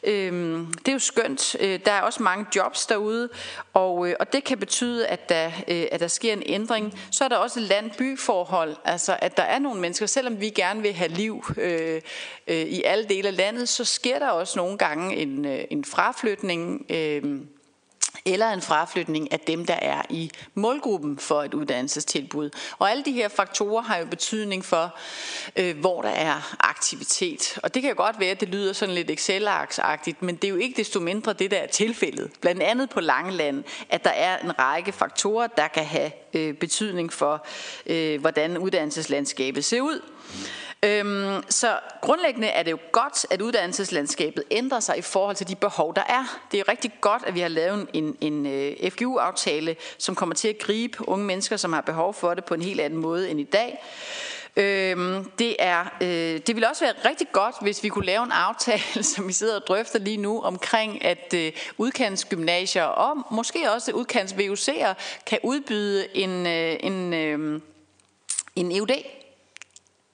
[0.03, 0.33] øh,
[0.79, 1.57] det er jo skønt.
[1.61, 3.29] Øh, der er også mange jobs derude,
[3.75, 6.95] og, øh, og det kan betyde, at der, øh, at der sker en ændring.
[7.11, 10.93] Så er der også land-by-forhold, altså at der er nogle mennesker, selvom vi gerne vil
[10.93, 12.01] have liv øh,
[12.49, 15.85] øh, i alle dele af landet, så sker der også nogle gange en, øh, en
[15.85, 16.87] fraflytning.
[16.91, 17.41] Øh,
[18.25, 22.51] eller en fraflytning af dem, der er i målgruppen for et uddannelsestilbud.
[22.79, 24.97] Og alle de her faktorer har jo betydning for,
[25.57, 27.59] øh, hvor der er aktivitet.
[27.63, 30.49] Og det kan jo godt være, at det lyder sådan lidt Excel-agtigt, men det er
[30.49, 32.31] jo ikke desto mindre det, der er tilfældet.
[32.41, 37.13] Blandt andet på Langeland, at der er en række faktorer, der kan have øh, betydning
[37.13, 37.47] for,
[37.87, 40.01] øh, hvordan uddannelseslandskabet ser ud.
[40.83, 45.57] Øhm, så grundlæggende er det jo godt, at uddannelseslandskabet ændrer sig i forhold til de
[45.57, 46.41] behov, der er.
[46.51, 50.15] Det er jo rigtig godt, at vi har lavet en, en øh, uh, FGU-aftale, som
[50.15, 52.99] kommer til at gribe unge mennesker, som har behov for det på en helt anden
[52.99, 53.85] måde end i dag.
[54.57, 58.33] Øhm, det, er, øh, det vil også være rigtig godt, hvis vi kunne lave en
[58.33, 63.93] aftale, som vi sidder og drøfter lige nu, omkring at øh, udkantsgymnasier og måske også
[63.93, 64.95] udkants VUC'er
[65.27, 67.61] kan udbyde en, øh, en, øh,
[68.57, 69.18] en EUD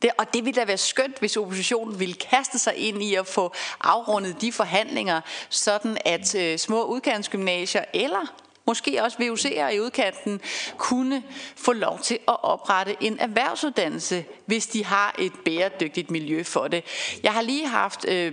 [0.04, 3.26] det, og det ville da være skønt, hvis oppositionen ville kaste sig ind i at
[3.26, 10.40] få afrundet de forhandlinger, sådan at øh, små udkantsgymnasier eller måske også VUC'er i udkanten,
[10.76, 11.22] kunne
[11.56, 16.84] få lov til at oprette en erhvervsuddannelse, hvis de har et bæredygtigt miljø for det.
[17.22, 18.32] Jeg har lige haft øh,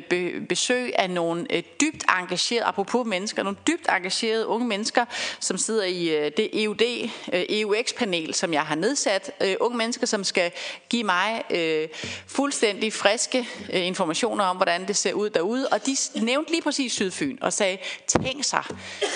[0.49, 5.05] besøg af nogle øh, dybt engagerede, apropos mennesker, nogle dybt engagerede unge mennesker,
[5.39, 9.31] som sidder i øh, det EUD, øh, EUX-panel, som jeg har nedsat.
[9.41, 10.51] Øh, unge mennesker, som skal
[10.89, 11.87] give mig øh,
[12.27, 15.67] fuldstændig friske informationer om, hvordan det ser ud derude.
[15.67, 17.77] Og de nævnte lige præcis Sydfyn og sagde,
[18.07, 18.63] tænk sig,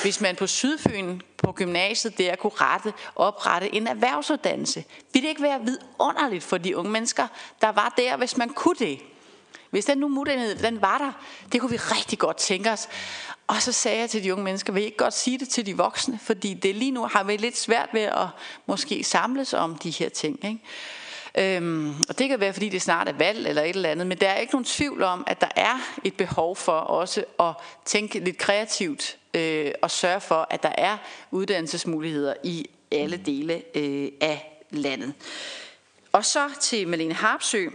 [0.03, 4.83] hvis man på Sydfyn søgningen på gymnasiet der kunne rette, oprette en erhvervsuddannelse.
[5.13, 7.27] Vil det ikke være vidunderligt for de unge mennesker,
[7.61, 8.99] der var der, hvis man kunne det?
[9.69, 11.11] Hvis den nu mulighed, den var der,
[11.51, 12.87] det kunne vi rigtig godt tænke os.
[13.47, 15.65] Og så sagde jeg til de unge mennesker, vil I ikke godt sige det til
[15.65, 16.19] de voksne?
[16.23, 18.27] Fordi det lige nu har vi lidt svært ved at
[18.65, 20.45] måske samles om de her ting.
[20.45, 20.59] Ikke?
[21.37, 24.17] Øhm, og det kan være, fordi det snart er valg eller et eller andet, men
[24.17, 27.53] der er ikke nogen tvivl om, at der er et behov for også at
[27.85, 30.97] tænke lidt kreativt øh, og sørge for, at der er
[31.31, 35.13] uddannelsesmuligheder i alle dele øh, af landet.
[36.11, 37.67] Og så til Malene Harpsø,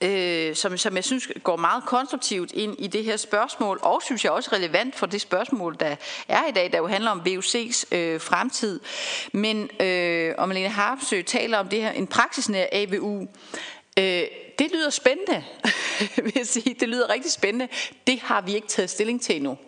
[0.00, 4.24] øh, som, som jeg synes går meget konstruktivt ind i det her spørgsmål, og synes
[4.24, 5.96] jeg også relevant for det spørgsmål, der
[6.28, 8.80] er i dag, der jo handler om VUC's øh, fremtid.
[9.32, 13.28] Men øh, om Malene Harpsø taler om det her, en praksisnær AVU,
[13.98, 14.24] øh,
[14.58, 15.44] det lyder spændende,
[16.24, 16.76] vil jeg sige.
[16.80, 17.68] Det lyder rigtig spændende.
[18.06, 19.58] Det har vi ikke taget stilling til endnu.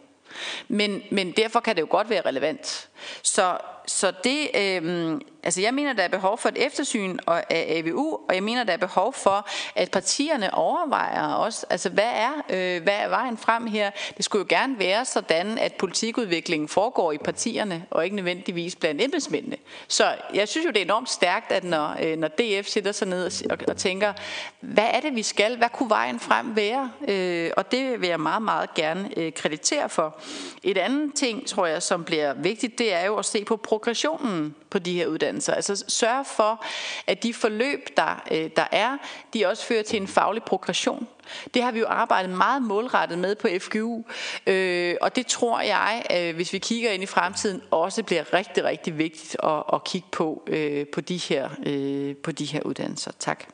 [0.69, 2.89] Men, men derfor kan det jo godt være relevant.
[3.23, 3.59] Så
[3.89, 8.35] så det, øh, altså jeg mener, der er behov for et eftersyn af AVU, og
[8.35, 12.95] jeg mener, der er behov for, at partierne overvejer også, altså hvad er, øh, hvad
[12.95, 13.91] er vejen frem her?
[14.17, 19.03] Det skulle jo gerne være sådan, at politikudviklingen foregår i partierne, og ikke nødvendigvis blandt
[19.03, 19.57] embedsmændene.
[19.89, 23.09] Så jeg synes jo, det er enormt stærkt, at når, øh, når DF sætter sig
[23.09, 24.13] ned og, og tænker,
[24.61, 25.57] hvad er det, vi skal?
[25.57, 26.91] Hvad kunne vejen frem være?
[27.09, 30.21] Øh, og det vil jeg meget, meget gerne øh, kreditere for.
[30.63, 34.55] Et andet ting, tror jeg, som bliver vigtigt, det er jo at se på progressionen
[34.71, 35.55] på de her uddannelser.
[35.55, 36.65] Altså sørge for,
[37.07, 38.99] at de forløb, der, øh, der er,
[39.35, 41.09] de også fører til en faglig progression.
[41.55, 44.05] Det har vi jo arbejdet meget målrettet med på FGU,
[44.47, 48.65] øh, og det tror jeg, øh, hvis vi kigger ind i fremtiden, også bliver rigtig,
[48.65, 53.13] rigtig vigtigt at, at kigge på, øh, på, de her, øh, på de her uddannelser.
[53.19, 53.45] Tak.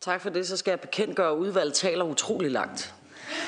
[0.00, 0.48] Tak for det.
[0.48, 2.94] Så skal jeg bekendtgøre, at udvalget taler utrolig langt.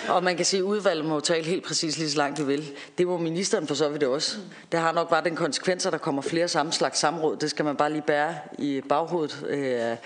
[0.09, 2.72] Og man kan sige, at udvalget må tale helt præcis lige så langt de vil.
[2.99, 4.37] Det må ministeren for så vidt også.
[4.72, 7.37] Det har nok bare den konsekvens, at der kommer flere samme slags samråd.
[7.37, 9.97] Det skal man bare lige bære i baghovedet øh,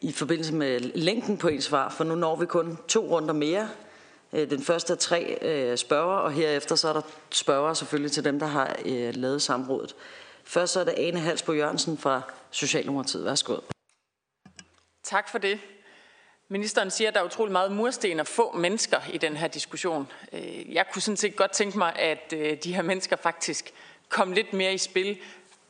[0.00, 1.88] i forbindelse med længden på ens svar.
[1.88, 3.68] For nu når vi kun to runder mere.
[4.32, 8.24] Øh, den første er tre øh, spørger, og herefter så er der spørger selvfølgelig til
[8.24, 9.94] dem, der har øh, lavet samrådet.
[10.44, 12.20] Først så er det Ane Halsbo Jørgensen fra
[12.50, 13.24] Socialdemokratiet.
[13.24, 13.56] Værsgo.
[15.02, 15.58] Tak for det.
[16.50, 20.12] Ministeren siger, at der er utrolig meget mursten og få mennesker i den her diskussion.
[20.32, 23.72] Øh, jeg kunne sådan set godt tænke mig, at øh, de her mennesker faktisk
[24.08, 25.18] kom lidt mere i spil.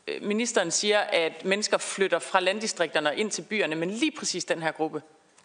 [0.07, 4.62] Øh, ministeren siger, at mennesker flytter fra landdistrikterne ind til byerne, men lige præcis den
[4.62, 5.03] her gruppe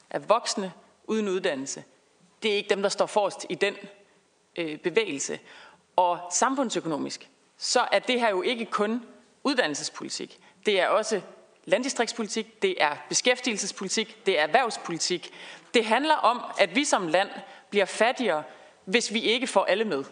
[0.09, 0.73] af voksne
[1.03, 1.83] uden uddannelse.
[2.43, 3.75] Det er ikke dem, der står forrest i den
[4.83, 5.39] bevægelse.
[5.95, 9.05] Og samfundsøkonomisk, så er det her jo ikke kun
[9.43, 10.39] uddannelsespolitik.
[10.65, 11.21] Det er også
[11.65, 15.33] landdistriktspolitik, det er beskæftigelsespolitik, det er erhvervspolitik.
[15.73, 17.29] Det handler om, at vi som land
[17.69, 18.43] bliver fattigere,
[18.85, 20.03] hvis vi ikke får alle med.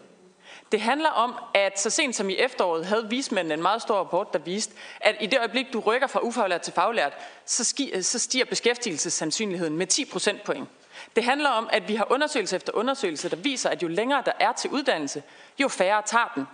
[0.72, 4.32] Det handler om, at så sent som i efteråret havde vismændene en meget stor rapport,
[4.32, 7.12] der viste, at i det øjeblik, du rykker fra ufaglært til faglært,
[7.46, 10.68] så stiger beskæftigelsessandsynligheden med 10 procentpoint.
[11.16, 14.32] Det handler om, at vi har undersøgelse efter undersøgelse, der viser, at jo længere der
[14.40, 15.22] er til uddannelse,
[15.58, 16.46] jo færre tager den.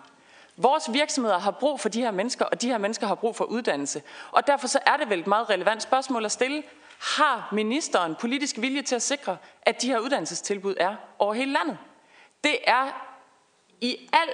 [0.61, 3.44] Vores virksomheder har brug for de her mennesker, og de her mennesker har brug for
[3.44, 4.02] uddannelse.
[4.30, 6.62] Og derfor så er det vel et meget relevant spørgsmål at stille.
[7.16, 11.78] Har ministeren politisk vilje til at sikre, at de her uddannelsestilbud er over hele landet?
[12.44, 13.09] Det er
[13.80, 14.28] i al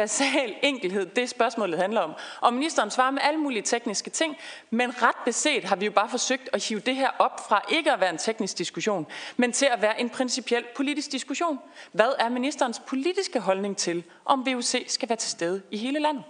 [0.00, 2.12] basal enkelhed det spørgsmålet handler om.
[2.40, 4.36] Og ministeren svarer med alle mulige tekniske ting,
[4.70, 7.92] men ret beset har vi jo bare forsøgt at hive det her op fra ikke
[7.92, 11.58] at være en teknisk diskussion, men til at være en principiel politisk diskussion.
[11.92, 16.24] Hvad er ministerens politiske holdning til, om VUC skal være til stede i hele landet?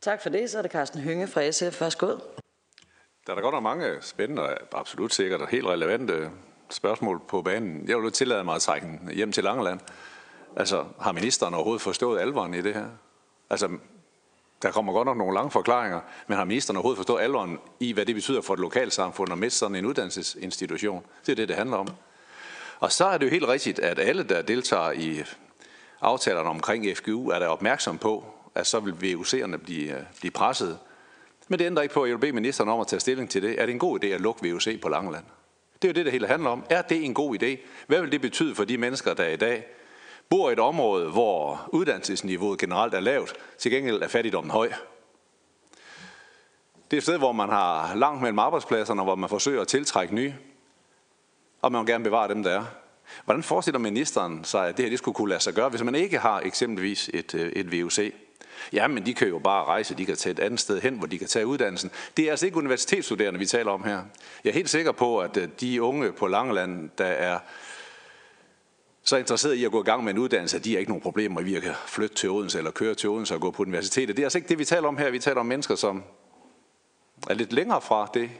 [0.00, 0.50] Tak for det.
[0.50, 1.80] Så er det Carsten Hynge fra SF.
[1.80, 2.06] Værsgo.
[2.06, 6.30] Der er der godt nok mange spændende og absolut sikkert og helt relevante
[6.70, 7.88] spørgsmål på banen.
[7.88, 9.80] Jeg vil tillade mig at trække hjem til Langeland.
[10.56, 12.86] Altså, har ministeren overhovedet forstået alvoren i det her?
[13.50, 13.68] Altså,
[14.62, 18.06] der kommer godt nok nogle lange forklaringer, men har ministeren overhovedet forstået alvoren i, hvad
[18.06, 21.04] det betyder for et lokalsamfund at miste sådan en uddannelsesinstitution?
[21.26, 21.88] Det er det, det handler om.
[22.80, 25.22] Og så er det jo helt rigtigt, at alle, der deltager i
[26.00, 30.78] aftalerne omkring FGU, er der opmærksom på, at så vil VUC'erne blive, øh, blive presset.
[31.48, 33.42] Men det ændrer ikke på, at jeg vil bede ministeren om at tage stilling til
[33.42, 33.60] det.
[33.60, 35.24] Er det en god idé at lukke VUC på Langeland?
[35.82, 36.64] Det er jo det, det hele handler om.
[36.70, 37.56] Er det en god idé?
[37.86, 39.66] Hvad vil det betyde for de mennesker, der i dag
[40.28, 44.72] bor i et område, hvor uddannelsesniveauet generelt er lavt, til gengæld er fattigdommen høj.
[46.90, 50.14] Det er et sted, hvor man har langt mellem arbejdspladserne, hvor man forsøger at tiltrække
[50.14, 50.34] nye,
[51.62, 52.64] og man vil gerne bevare dem, der er.
[53.24, 55.94] Hvordan forestiller ministeren sig, at det her det skulle kunne lade sig gøre, hvis man
[55.94, 58.12] ikke har eksempelvis et, øh, et VUC?
[58.72, 61.06] Ja, men de kan jo bare rejse, de kan tage et andet sted hen, hvor
[61.06, 61.90] de kan tage uddannelsen.
[62.16, 64.02] Det er altså ikke universitetsstuderende, vi taler om her.
[64.44, 67.38] Jeg er helt sikker på, at øh, de unge på Langeland, der er
[69.06, 71.02] så interesseret i at gå i gang med en uddannelse, at de har ikke nogen
[71.02, 74.16] problemer i at flytte til Odense eller køre til Odense og gå på universitetet.
[74.16, 75.10] Det er altså ikke det, vi taler om her.
[75.10, 76.04] Vi taler om mennesker, som
[77.30, 78.30] er lidt længere fra det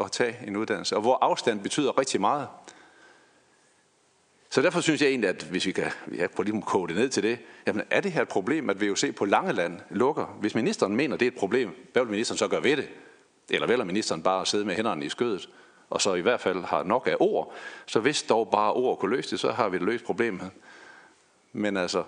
[0.00, 2.48] at tage en uddannelse, og hvor afstand betyder rigtig meget.
[4.50, 6.96] Så derfor synes jeg egentlig, at hvis vi kan ja, prøve lige at koge det
[6.96, 10.36] ned til det, jamen er det her et problem, at VUC på Langeland lukker?
[10.40, 12.88] Hvis ministeren mener, det er et problem, hvad vil ministeren så gøre ved det?
[13.50, 15.48] Eller vælger ministeren bare at sidde med hænderne i skødet?
[15.90, 17.52] Og så i hvert fald har nok af ord,
[17.86, 20.50] så hvis dog bare ord kunne løse det, så har vi løst problemet.
[21.52, 22.04] Men altså,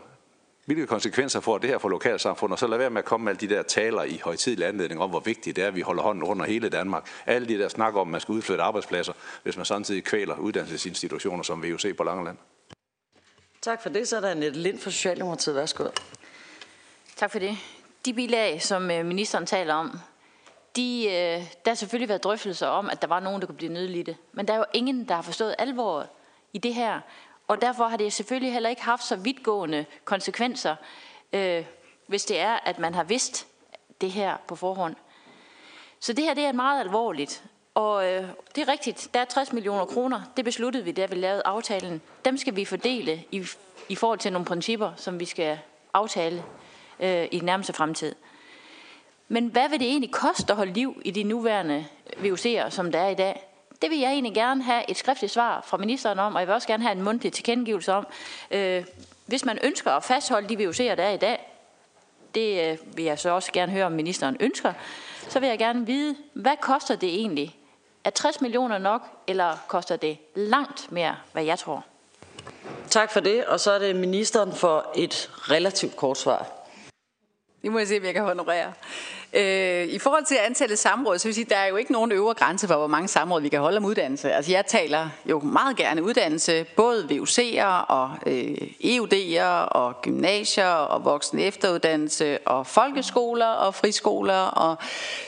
[0.64, 3.32] hvilke konsekvenser får det her for lokalsamfundet, og så lad være med at komme med
[3.32, 6.02] alle de der taler i højtidlig anledning om, hvor vigtigt det er, at vi holder
[6.02, 7.08] hånden under hele Danmark.
[7.26, 9.12] Alle de der snak om, at man skal udflytte arbejdspladser,
[9.42, 12.36] hvis man samtidig kvæler uddannelsesinstitutioner som VUC på Langeland.
[13.62, 14.08] Tak for det.
[14.08, 15.56] Så er der Annette Lind fra Socialdemokratiet.
[15.56, 15.88] Værsgo.
[17.16, 17.58] Tak for det.
[18.04, 19.98] De bilag, som øh, ministeren taler om,
[20.78, 23.72] de, øh, der har selvfølgelig været drøftelser om, at der var nogen, der kunne blive
[23.72, 24.16] nødlidte.
[24.32, 26.06] Men der er jo ingen, der har forstået alvor
[26.52, 27.00] i det her.
[27.48, 30.76] Og derfor har det selvfølgelig heller ikke haft så vidtgående konsekvenser,
[31.32, 31.64] øh,
[32.06, 33.46] hvis det er, at man har vidst,
[34.00, 34.96] det her på forhånd.
[36.00, 37.44] Så det her det er meget alvorligt.
[37.74, 40.20] Og øh, det er rigtigt, der er 60 millioner kroner.
[40.36, 42.00] Det besluttede vi, da vi lavede aftalen.
[42.24, 43.46] Dem skal vi fordele i,
[43.88, 45.58] i forhold til nogle principper, som vi skal
[45.94, 46.44] aftale
[47.00, 48.14] øh, i den nærmeste fremtid.
[49.28, 52.98] Men hvad vil det egentlig koste at holde liv i de nuværende VUC'er, som der
[52.98, 53.48] er i dag?
[53.82, 56.54] Det vil jeg egentlig gerne have et skriftligt svar fra ministeren om, og jeg vil
[56.54, 58.06] også gerne have en mundtlig tilkendegivelse om.
[58.50, 58.84] Øh,
[59.26, 61.52] hvis man ønsker at fastholde de VUC'er, der er i dag,
[62.34, 64.72] det øh, vil jeg så også gerne høre, om ministeren ønsker,
[65.28, 67.56] så vil jeg gerne vide, hvad koster det egentlig?
[68.04, 71.84] Er 60 millioner nok, eller koster det langt mere, hvad jeg tror?
[72.90, 76.57] Tak for det, og så er det ministeren for et relativt kort svar.
[77.68, 78.72] Det må jeg se, om jeg kan honorere.
[79.32, 82.12] Øh, I forhold til antallet samråd, så vil jeg sige, der er jo ikke nogen
[82.12, 84.32] øvre grænse for, hvor mange samråd vi kan holde om uddannelse.
[84.32, 91.04] Altså jeg taler jo meget gerne uddannelse, både VUC'er og øh, EUD'er og gymnasier og
[91.04, 94.40] voksen efteruddannelse og folkeskoler og friskoler.
[94.40, 94.76] Og,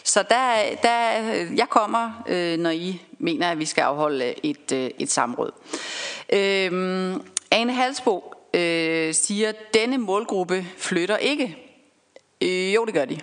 [0.05, 0.99] så der, der,
[1.57, 5.51] jeg kommer, øh, når I mener, at vi skal afholde et, øh, et samråd.
[6.33, 7.17] Øh,
[7.51, 11.70] Ane Halsbo øh, siger, at denne målgruppe flytter ikke.
[12.43, 13.21] Øh, jo, det gør de.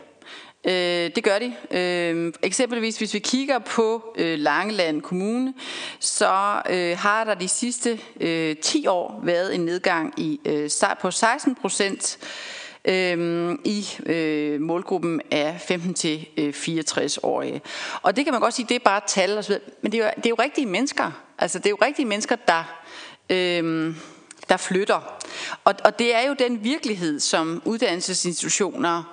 [0.68, 1.54] Øh, det gør de.
[1.72, 5.54] Øh, eksempelvis hvis vi kigger på øh, Langeland Kommune,
[6.00, 10.70] så øh, har der de sidste øh, 10 år været en nedgang i øh,
[11.02, 12.18] på 16 procent
[12.86, 17.54] øh, i øh, målgruppen af 15-64-årige.
[17.54, 17.60] Øh,
[18.02, 20.00] og det kan man godt sige, det er bare tal og så videre, men det
[20.00, 21.12] er, jo, det er jo rigtige mennesker.
[21.40, 22.64] Altså det er jo rigtige mennesker, der...
[23.30, 23.96] Øh,
[24.50, 25.18] der flytter.
[25.64, 29.04] Og, og det er jo den virkelighed, som uddannelsesinstitutioner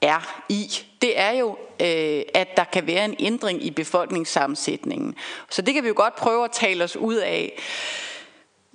[0.00, 0.70] er i.
[1.02, 5.14] Det er jo, øh, at der kan være en ændring i befolkningssammensætningen.
[5.50, 7.62] Så det kan vi jo godt prøve at tale os ud af.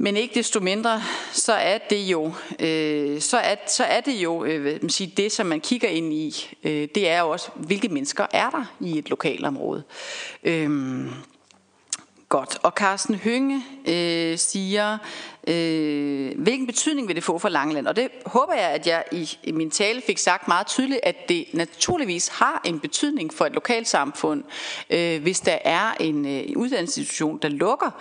[0.01, 1.01] Men ikke desto mindre,
[1.32, 5.32] så er det jo, øh, så er, så er det jo øh, man siger, det,
[5.32, 8.97] som man kigger ind i, øh, det er jo også, hvilke mennesker er der i
[8.97, 9.84] et lokalområde.
[10.43, 10.70] Øh,
[12.30, 12.57] Godt.
[12.63, 14.97] Og Carsten Hynge øh, siger,
[15.50, 17.88] øh, hvilken betydning vil det få for Langeland?
[17.88, 21.30] Og det håber jeg, at jeg i, i min tale fik sagt meget tydeligt, at
[21.30, 24.43] det naturligvis har en betydning for et lokalsamfund,
[24.89, 27.91] øh, hvis der er en, øh, uddannelsesinstitution, der lukker.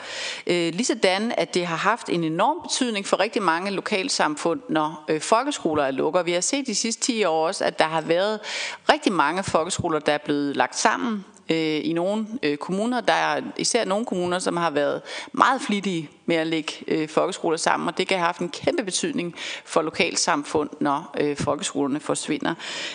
[0.46, 5.20] Øh, ligesådan, at det har haft en enorm betydning for rigtig mange lokalsamfund, når øh,
[5.20, 6.22] folkeskoler er lukker.
[6.22, 8.40] Vi har set de sidste 10 år også, at der har været
[8.92, 13.00] rigtig mange folkeskoler, der er blevet lagt sammen øh, i nogle øh, kommuner.
[13.00, 17.56] Der er især nogle kommuner, som har været meget flittige med at lægge øh, folkeskoler
[17.56, 19.34] sammen, og det kan have haft en kæmpe betydning
[19.64, 22.54] for lokalsamfund, når øh, folkeskolerne forsvinder.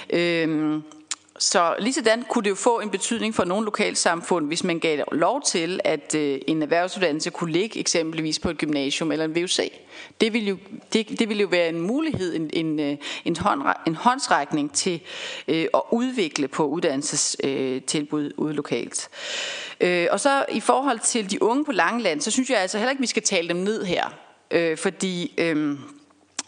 [0.09, 0.79] Øh,
[1.43, 5.03] så lige sådan kunne det jo få en betydning for nogle lokalsamfund, hvis man gav
[5.11, 9.59] lov til, at øh, en erhvervsuddannelse kunne ligge eksempelvis på et gymnasium eller en VUC.
[10.21, 10.57] Det ville jo,
[10.93, 15.01] det, det ville jo være en mulighed, en, en, øh, en, hånd, en håndsrækning til
[15.47, 19.09] øh, at udvikle på uddannelsestilbud øh, ude lokalt.
[19.81, 22.91] Øh, og så i forhold til de unge på Langeland, så synes jeg altså heller
[22.91, 24.13] ikke, vi skal tale dem ned her.
[24.51, 25.77] Øh, fordi øh,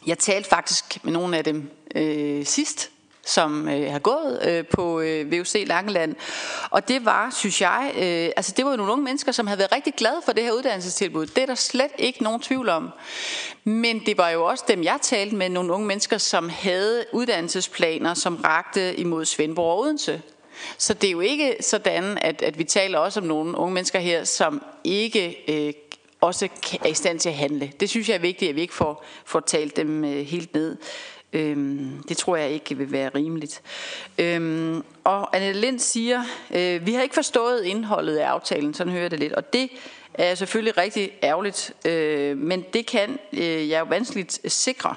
[0.08, 2.92] jeg talte faktisk med nogle af dem øh, sidst,
[3.26, 6.16] som øh, har gået øh, på øh, VUC Langeland.
[6.70, 9.58] Og det var, synes jeg, øh, altså det var jo nogle unge mennesker, som havde
[9.58, 11.26] været rigtig glade for det her uddannelsestilbud.
[11.26, 12.90] Det er der slet ikke nogen tvivl om.
[13.64, 18.14] Men det var jo også dem, jeg talte med, nogle unge mennesker, som havde uddannelsesplaner,
[18.14, 20.22] som rakte imod Svendborg og Odense.
[20.78, 24.00] Så det er jo ikke sådan, at, at vi taler også om nogle unge mennesker
[24.00, 25.74] her, som ikke øh,
[26.22, 26.50] også
[26.84, 27.72] er i stand til at handle.
[27.80, 30.78] Det synes jeg er vigtigt, at vi ikke får, får talt dem øh, helt ned.
[31.36, 33.62] Øhm, det tror jeg ikke vil være rimeligt.
[34.18, 36.22] Øhm, og Annette Lind siger,
[36.56, 39.34] øh, vi har ikke forstået indholdet af aftalen, sådan hører jeg det lidt.
[39.34, 39.70] Og det
[40.14, 44.96] er selvfølgelig rigtig ærgerligt, øh, men det kan øh, jeg jo vanskeligt sikre.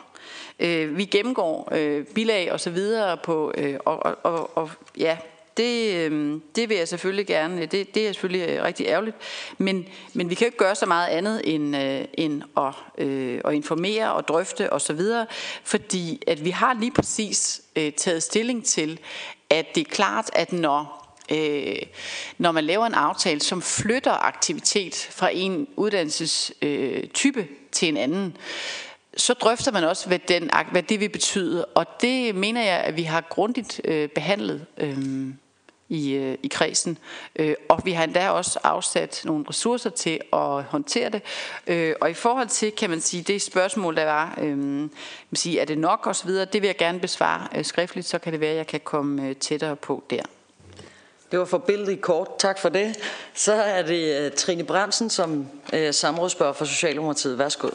[0.60, 5.16] Øh, vi gennemgår øh, bilag og så videre på, øh, og, og, og, og ja,
[5.58, 7.62] det, øh, det vil jeg selvfølgelig gerne.
[7.62, 9.16] Øh, det, det er selvfølgelig øh, rigtig ærgerligt.
[9.58, 11.76] Men, men vi kan jo ikke gøre så meget andet end,
[12.14, 15.00] end at, øh, at informere og drøfte osv.
[15.64, 18.98] Fordi at vi har lige præcis øh, taget stilling til,
[19.50, 20.98] at det er klart, at når
[21.32, 21.76] øh,
[22.38, 28.36] når man laver en aftale, som flytter aktivitet fra en uddannelsestype øh, til en anden,
[29.16, 31.64] så drøfter man også, hvad, den, hvad det vil betyde.
[31.64, 34.66] Og det mener jeg, at vi har grundigt øh, behandlet.
[34.76, 34.98] Øh,
[35.88, 36.98] i, øh, i kredsen.
[37.36, 41.22] Øh, og vi har endda også afsat nogle ressourcer til at håndtere det.
[41.66, 44.90] Øh, og i forhold til, kan man sige, det spørgsmål, der var, øh, man
[45.34, 48.40] sige, er det nok osv., det vil jeg gerne besvare øh, skriftligt, så kan det
[48.40, 50.22] være, at jeg kan komme øh, tættere på der.
[51.30, 52.28] Det var forbilledigt kort.
[52.38, 52.96] Tak for det.
[53.34, 57.38] Så er det uh, Trine Brandsen som uh, samrådsspørger for Socialdemokratiet.
[57.38, 57.68] Værsgo.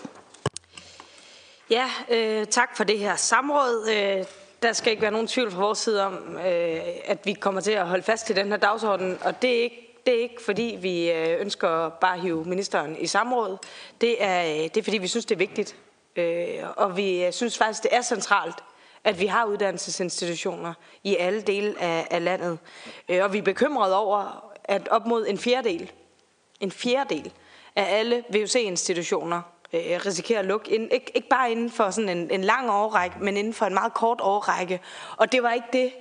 [1.70, 3.89] Ja, øh, tak for det her samråd.
[3.89, 4.26] Øh,
[4.64, 7.72] der skal ikke være nogen tvivl fra vores side om, øh, at vi kommer til
[7.72, 10.78] at holde fast i den her dagsorden, og det er ikke det er ikke fordi,
[10.82, 13.57] vi øh, ønsker bare at hive ministeren i samråd.
[14.01, 15.76] Det er, øh, det er fordi, vi synes, det er vigtigt.
[16.16, 18.55] Øh, og vi øh, synes faktisk, det er centralt,
[19.03, 22.59] at vi har uddannelsesinstitutioner i alle dele af, af landet.
[23.22, 25.91] Og vi er bekymrede over, at op mod en fjerdedel,
[26.59, 27.32] en fjerdedel
[27.76, 29.41] af alle VUC-institutioner
[29.74, 33.38] risikerer at lukke, ind, ikke, ikke bare inden for sådan en, en lang årrække, men
[33.38, 34.80] inden for en meget kort årrække.
[35.18, 35.92] Og det var ikke det,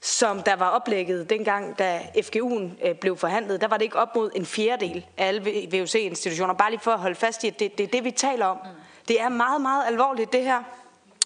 [0.00, 4.14] som der var oplægget dengang, da FGU'en øh, blev forhandlet, der var det ikke op
[4.14, 6.54] mod en fjerdedel af alle VUC-institutioner.
[6.54, 8.58] Bare lige for at holde fast i, at det, det er det, vi taler om.
[9.08, 10.62] Det er meget, meget alvorligt, det her.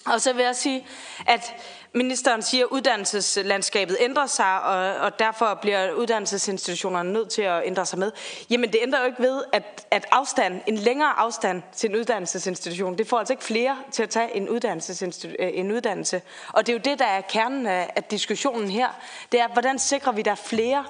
[0.07, 0.87] Og så vil jeg sige,
[1.27, 1.55] at
[1.95, 7.87] ministeren siger, at uddannelseslandskabet ændrer sig, og, og derfor bliver uddannelsesinstitutionerne nødt til at ændre
[7.87, 8.13] sig med.
[8.51, 12.99] Jamen det ændrer jo ikke ved, at, at afstand, en længere afstand til en uddannelsesinstitution,
[12.99, 16.23] det får altså ikke flere til at tage en, øh, en uddannelse.
[16.53, 18.89] Og det er jo det, der er kernen af, af diskussionen her.
[19.33, 20.85] Det er, hvordan sikrer vi, der flere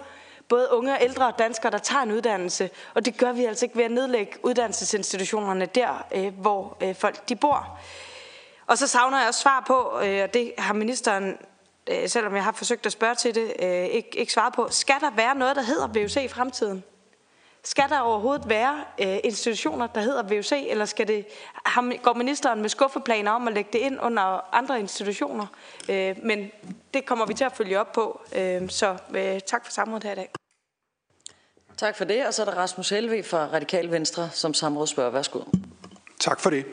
[0.48, 2.70] både unge og ældre danskere, der tager en uddannelse.
[2.94, 7.28] Og det gør vi altså ikke ved at nedlægge uddannelsesinstitutionerne der, øh, hvor øh, folk
[7.28, 7.78] de bor.
[8.66, 11.38] Og så savner jeg også svar på, øh, og det har ministeren,
[11.90, 14.68] øh, selvom jeg har forsøgt at spørge til det, øh, ikke, ikke svaret på.
[14.70, 16.84] Skal der være noget, der hedder VUC i fremtiden?
[17.66, 18.84] Skal der overhovedet være
[19.24, 21.26] institutioner, der hedder VUC, eller skal det,
[22.02, 25.46] går ministeren med skuffeplaner om at lægge det ind under andre institutioner?
[26.22, 26.50] men
[26.94, 28.20] det kommer vi til at følge op på.
[28.68, 28.96] så
[29.46, 30.30] tak for samrådet her i dag.
[31.76, 35.10] Tak for det, og så er der Rasmus Helve fra Radikal Venstre som samrådsspørger.
[35.10, 35.40] Værsgo.
[36.20, 36.64] Tak for det.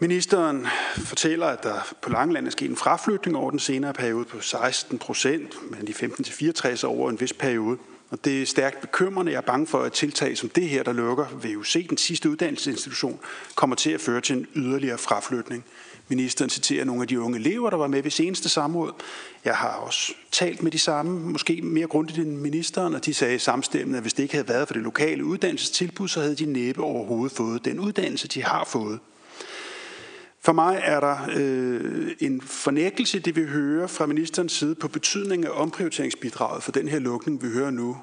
[0.00, 4.40] Ministeren fortæller, at der på Langeland er sket en fraflytning over den senere periode på
[4.40, 7.78] 16 procent, men de 15 til 64 over en vis periode.
[8.10, 9.32] Og det er stærkt bekymrende.
[9.32, 13.20] Jeg er bange for, at tiltag som det her, der lukker VUC, den sidste uddannelsesinstitution,
[13.54, 15.64] kommer til at føre til en yderligere fraflytning.
[16.08, 18.92] Ministeren citerer nogle af de unge elever, der var med ved seneste samråd.
[19.44, 23.38] Jeg har også talt med de samme, måske mere grundigt end ministeren, og de sagde
[23.38, 26.82] samstemmende, at hvis det ikke havde været for det lokale uddannelsestilbud, så havde de næppe
[26.82, 28.98] overhovedet fået den uddannelse, de har fået.
[30.40, 35.46] For mig er der øh, en fornægtelse, det vi hører fra ministerens side, på betydningen
[35.46, 37.96] af omprioriteringsbidraget for den her lukning, vi hører nu.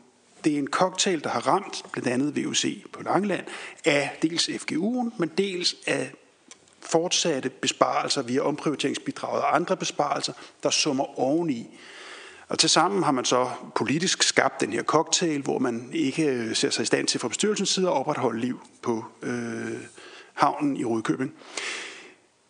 [0.43, 3.45] Det er en cocktail, der har ramt blandt andet VUC på Langeland
[3.85, 6.11] af dels FGU'en, men dels af
[6.81, 10.33] fortsatte besparelser via omprioriteringsbidraget og andre besparelser,
[10.63, 11.79] der summer oveni.
[12.47, 16.55] Og til sammen har man så politisk skabt den her cocktail, hvor man ikke øh,
[16.55, 19.77] ser sig i stand til fra bestyrelsens side at opretholde liv på øh,
[20.33, 21.33] havnen i Rødkøbing.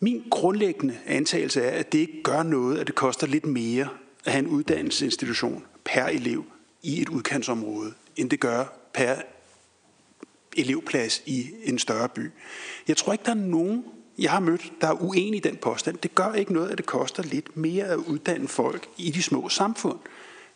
[0.00, 3.88] Min grundlæggende antagelse er, at det ikke gør noget, at det koster lidt mere
[4.24, 6.44] at have en uddannelsesinstitution per elev
[6.82, 9.14] i et udkantsområde, end det gør per
[10.56, 12.30] elevplads i en større by.
[12.88, 13.84] Jeg tror ikke, der er nogen,
[14.18, 15.98] jeg har mødt, der er uenig i den påstand.
[15.98, 19.48] Det gør ikke noget, at det koster lidt mere at uddanne folk i de små
[19.48, 19.98] samfund.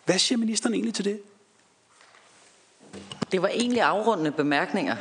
[0.04, 1.20] Hvad siger ministeren egentlig til det?
[3.32, 4.96] Det var egentlig afrundende bemærkninger.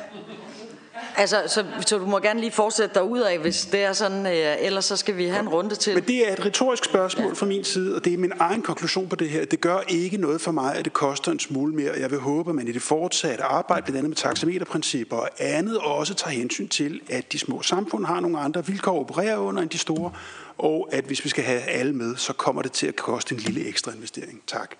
[1.15, 4.25] Altså, så, så du må gerne lige fortsætte dig ud af, hvis det er sådan,
[4.25, 5.93] øh, ellers så skal vi have en runde til.
[5.93, 7.33] Men det er et retorisk spørgsmål ja.
[7.33, 9.45] fra min side, og det er min egen konklusion på det her.
[9.45, 11.91] Det gør ikke noget for mig, at det koster en smule mere.
[11.99, 15.77] Jeg vil håbe, at man i det fortsatte arbejde, blandt andet med taxameterprincipper og andet,
[15.77, 19.61] også tager hensyn til, at de små samfund har nogle andre vilkår at operere under
[19.61, 20.11] end de store,
[20.59, 23.41] og at hvis vi skal have alle med, så kommer det til at koste en
[23.41, 24.41] lille ekstra investering.
[24.47, 24.75] Tak.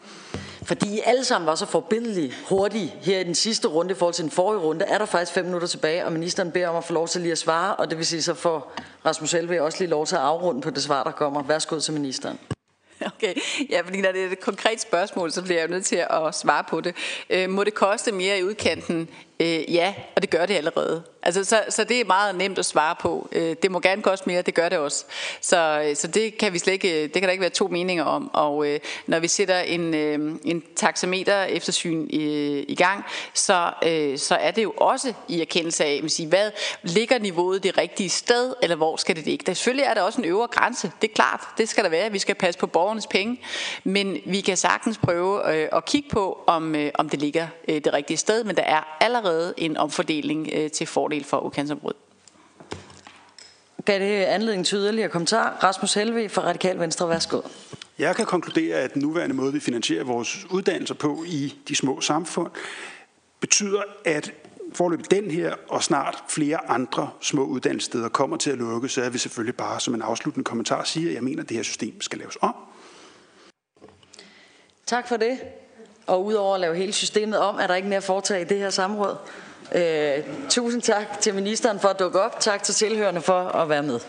[0.63, 4.13] Fordi I alle sammen var så forbilledlige hurtige her i den sidste runde i forhold
[4.13, 6.83] til den forrige runde, er der faktisk fem minutter tilbage, og ministeren beder om at
[6.83, 8.73] få lov til lige at svare, og det vil sige, så får
[9.05, 11.43] Rasmus Helve også lige lov til at afrunde på det svar, der kommer.
[11.43, 12.39] Værsgo til ministeren.
[13.05, 13.35] Okay,
[13.69, 16.35] ja, fordi når det er et konkret spørgsmål, så bliver jeg jo nødt til at
[16.35, 16.95] svare på det.
[17.29, 19.09] Øh, må det koste mere i udkanten?
[19.41, 21.03] Øh, ja, og det gør det allerede.
[21.23, 23.29] Altså, så, så det er meget nemt at svare på.
[23.31, 25.05] Øh, det må gerne koste mere, det gør det også.
[25.41, 27.67] Så, øh, så det kan vi slet ikke, øh, det kan der ikke være to
[27.67, 28.29] meninger om.
[28.33, 32.23] Og øh, når vi sætter en, øh, en taxameter eftersyn i,
[32.59, 36.51] i gang, så, øh, så er det jo også i erkendelse af, man siger, hvad
[36.83, 39.45] ligger niveauet det rigtige sted, eller hvor skal det ligge?
[39.45, 42.11] Der, selvfølgelig er der også en øvre grænse, det er klart, det skal der være.
[42.11, 43.41] Vi skal passe på borgernes penge,
[43.83, 47.75] men vi kan sagtens prøve øh, at kigge på, om, øh, om det ligger øh,
[47.75, 51.97] det rigtige sted, men der er allerede en omfordeling øh, til fordel for udkantsområdet.
[53.85, 55.59] Gav det anledning til yderligere kommentar?
[55.63, 57.41] Rasmus Helve fra Radikal Venstre, værsgo.
[57.99, 62.01] Jeg kan konkludere, at den nuværende måde, vi finansierer vores uddannelser på i de små
[62.01, 62.51] samfund,
[63.39, 64.33] betyder, at
[64.73, 69.09] forløbet den her og snart flere andre små uddannelsessteder kommer til at lukke, så er
[69.09, 72.01] vi selvfølgelig bare som en afsluttende kommentar sige, at jeg mener, at det her system
[72.01, 72.55] skal laves om.
[74.85, 75.39] Tak for det.
[76.09, 78.57] Og udover at lave hele systemet om, er der ikke mere at foretage i det
[78.57, 79.15] her samråd.
[79.75, 82.39] Øh, tusind tak til ministeren for at dukke op.
[82.39, 83.99] Tak til tilhørende for at være med.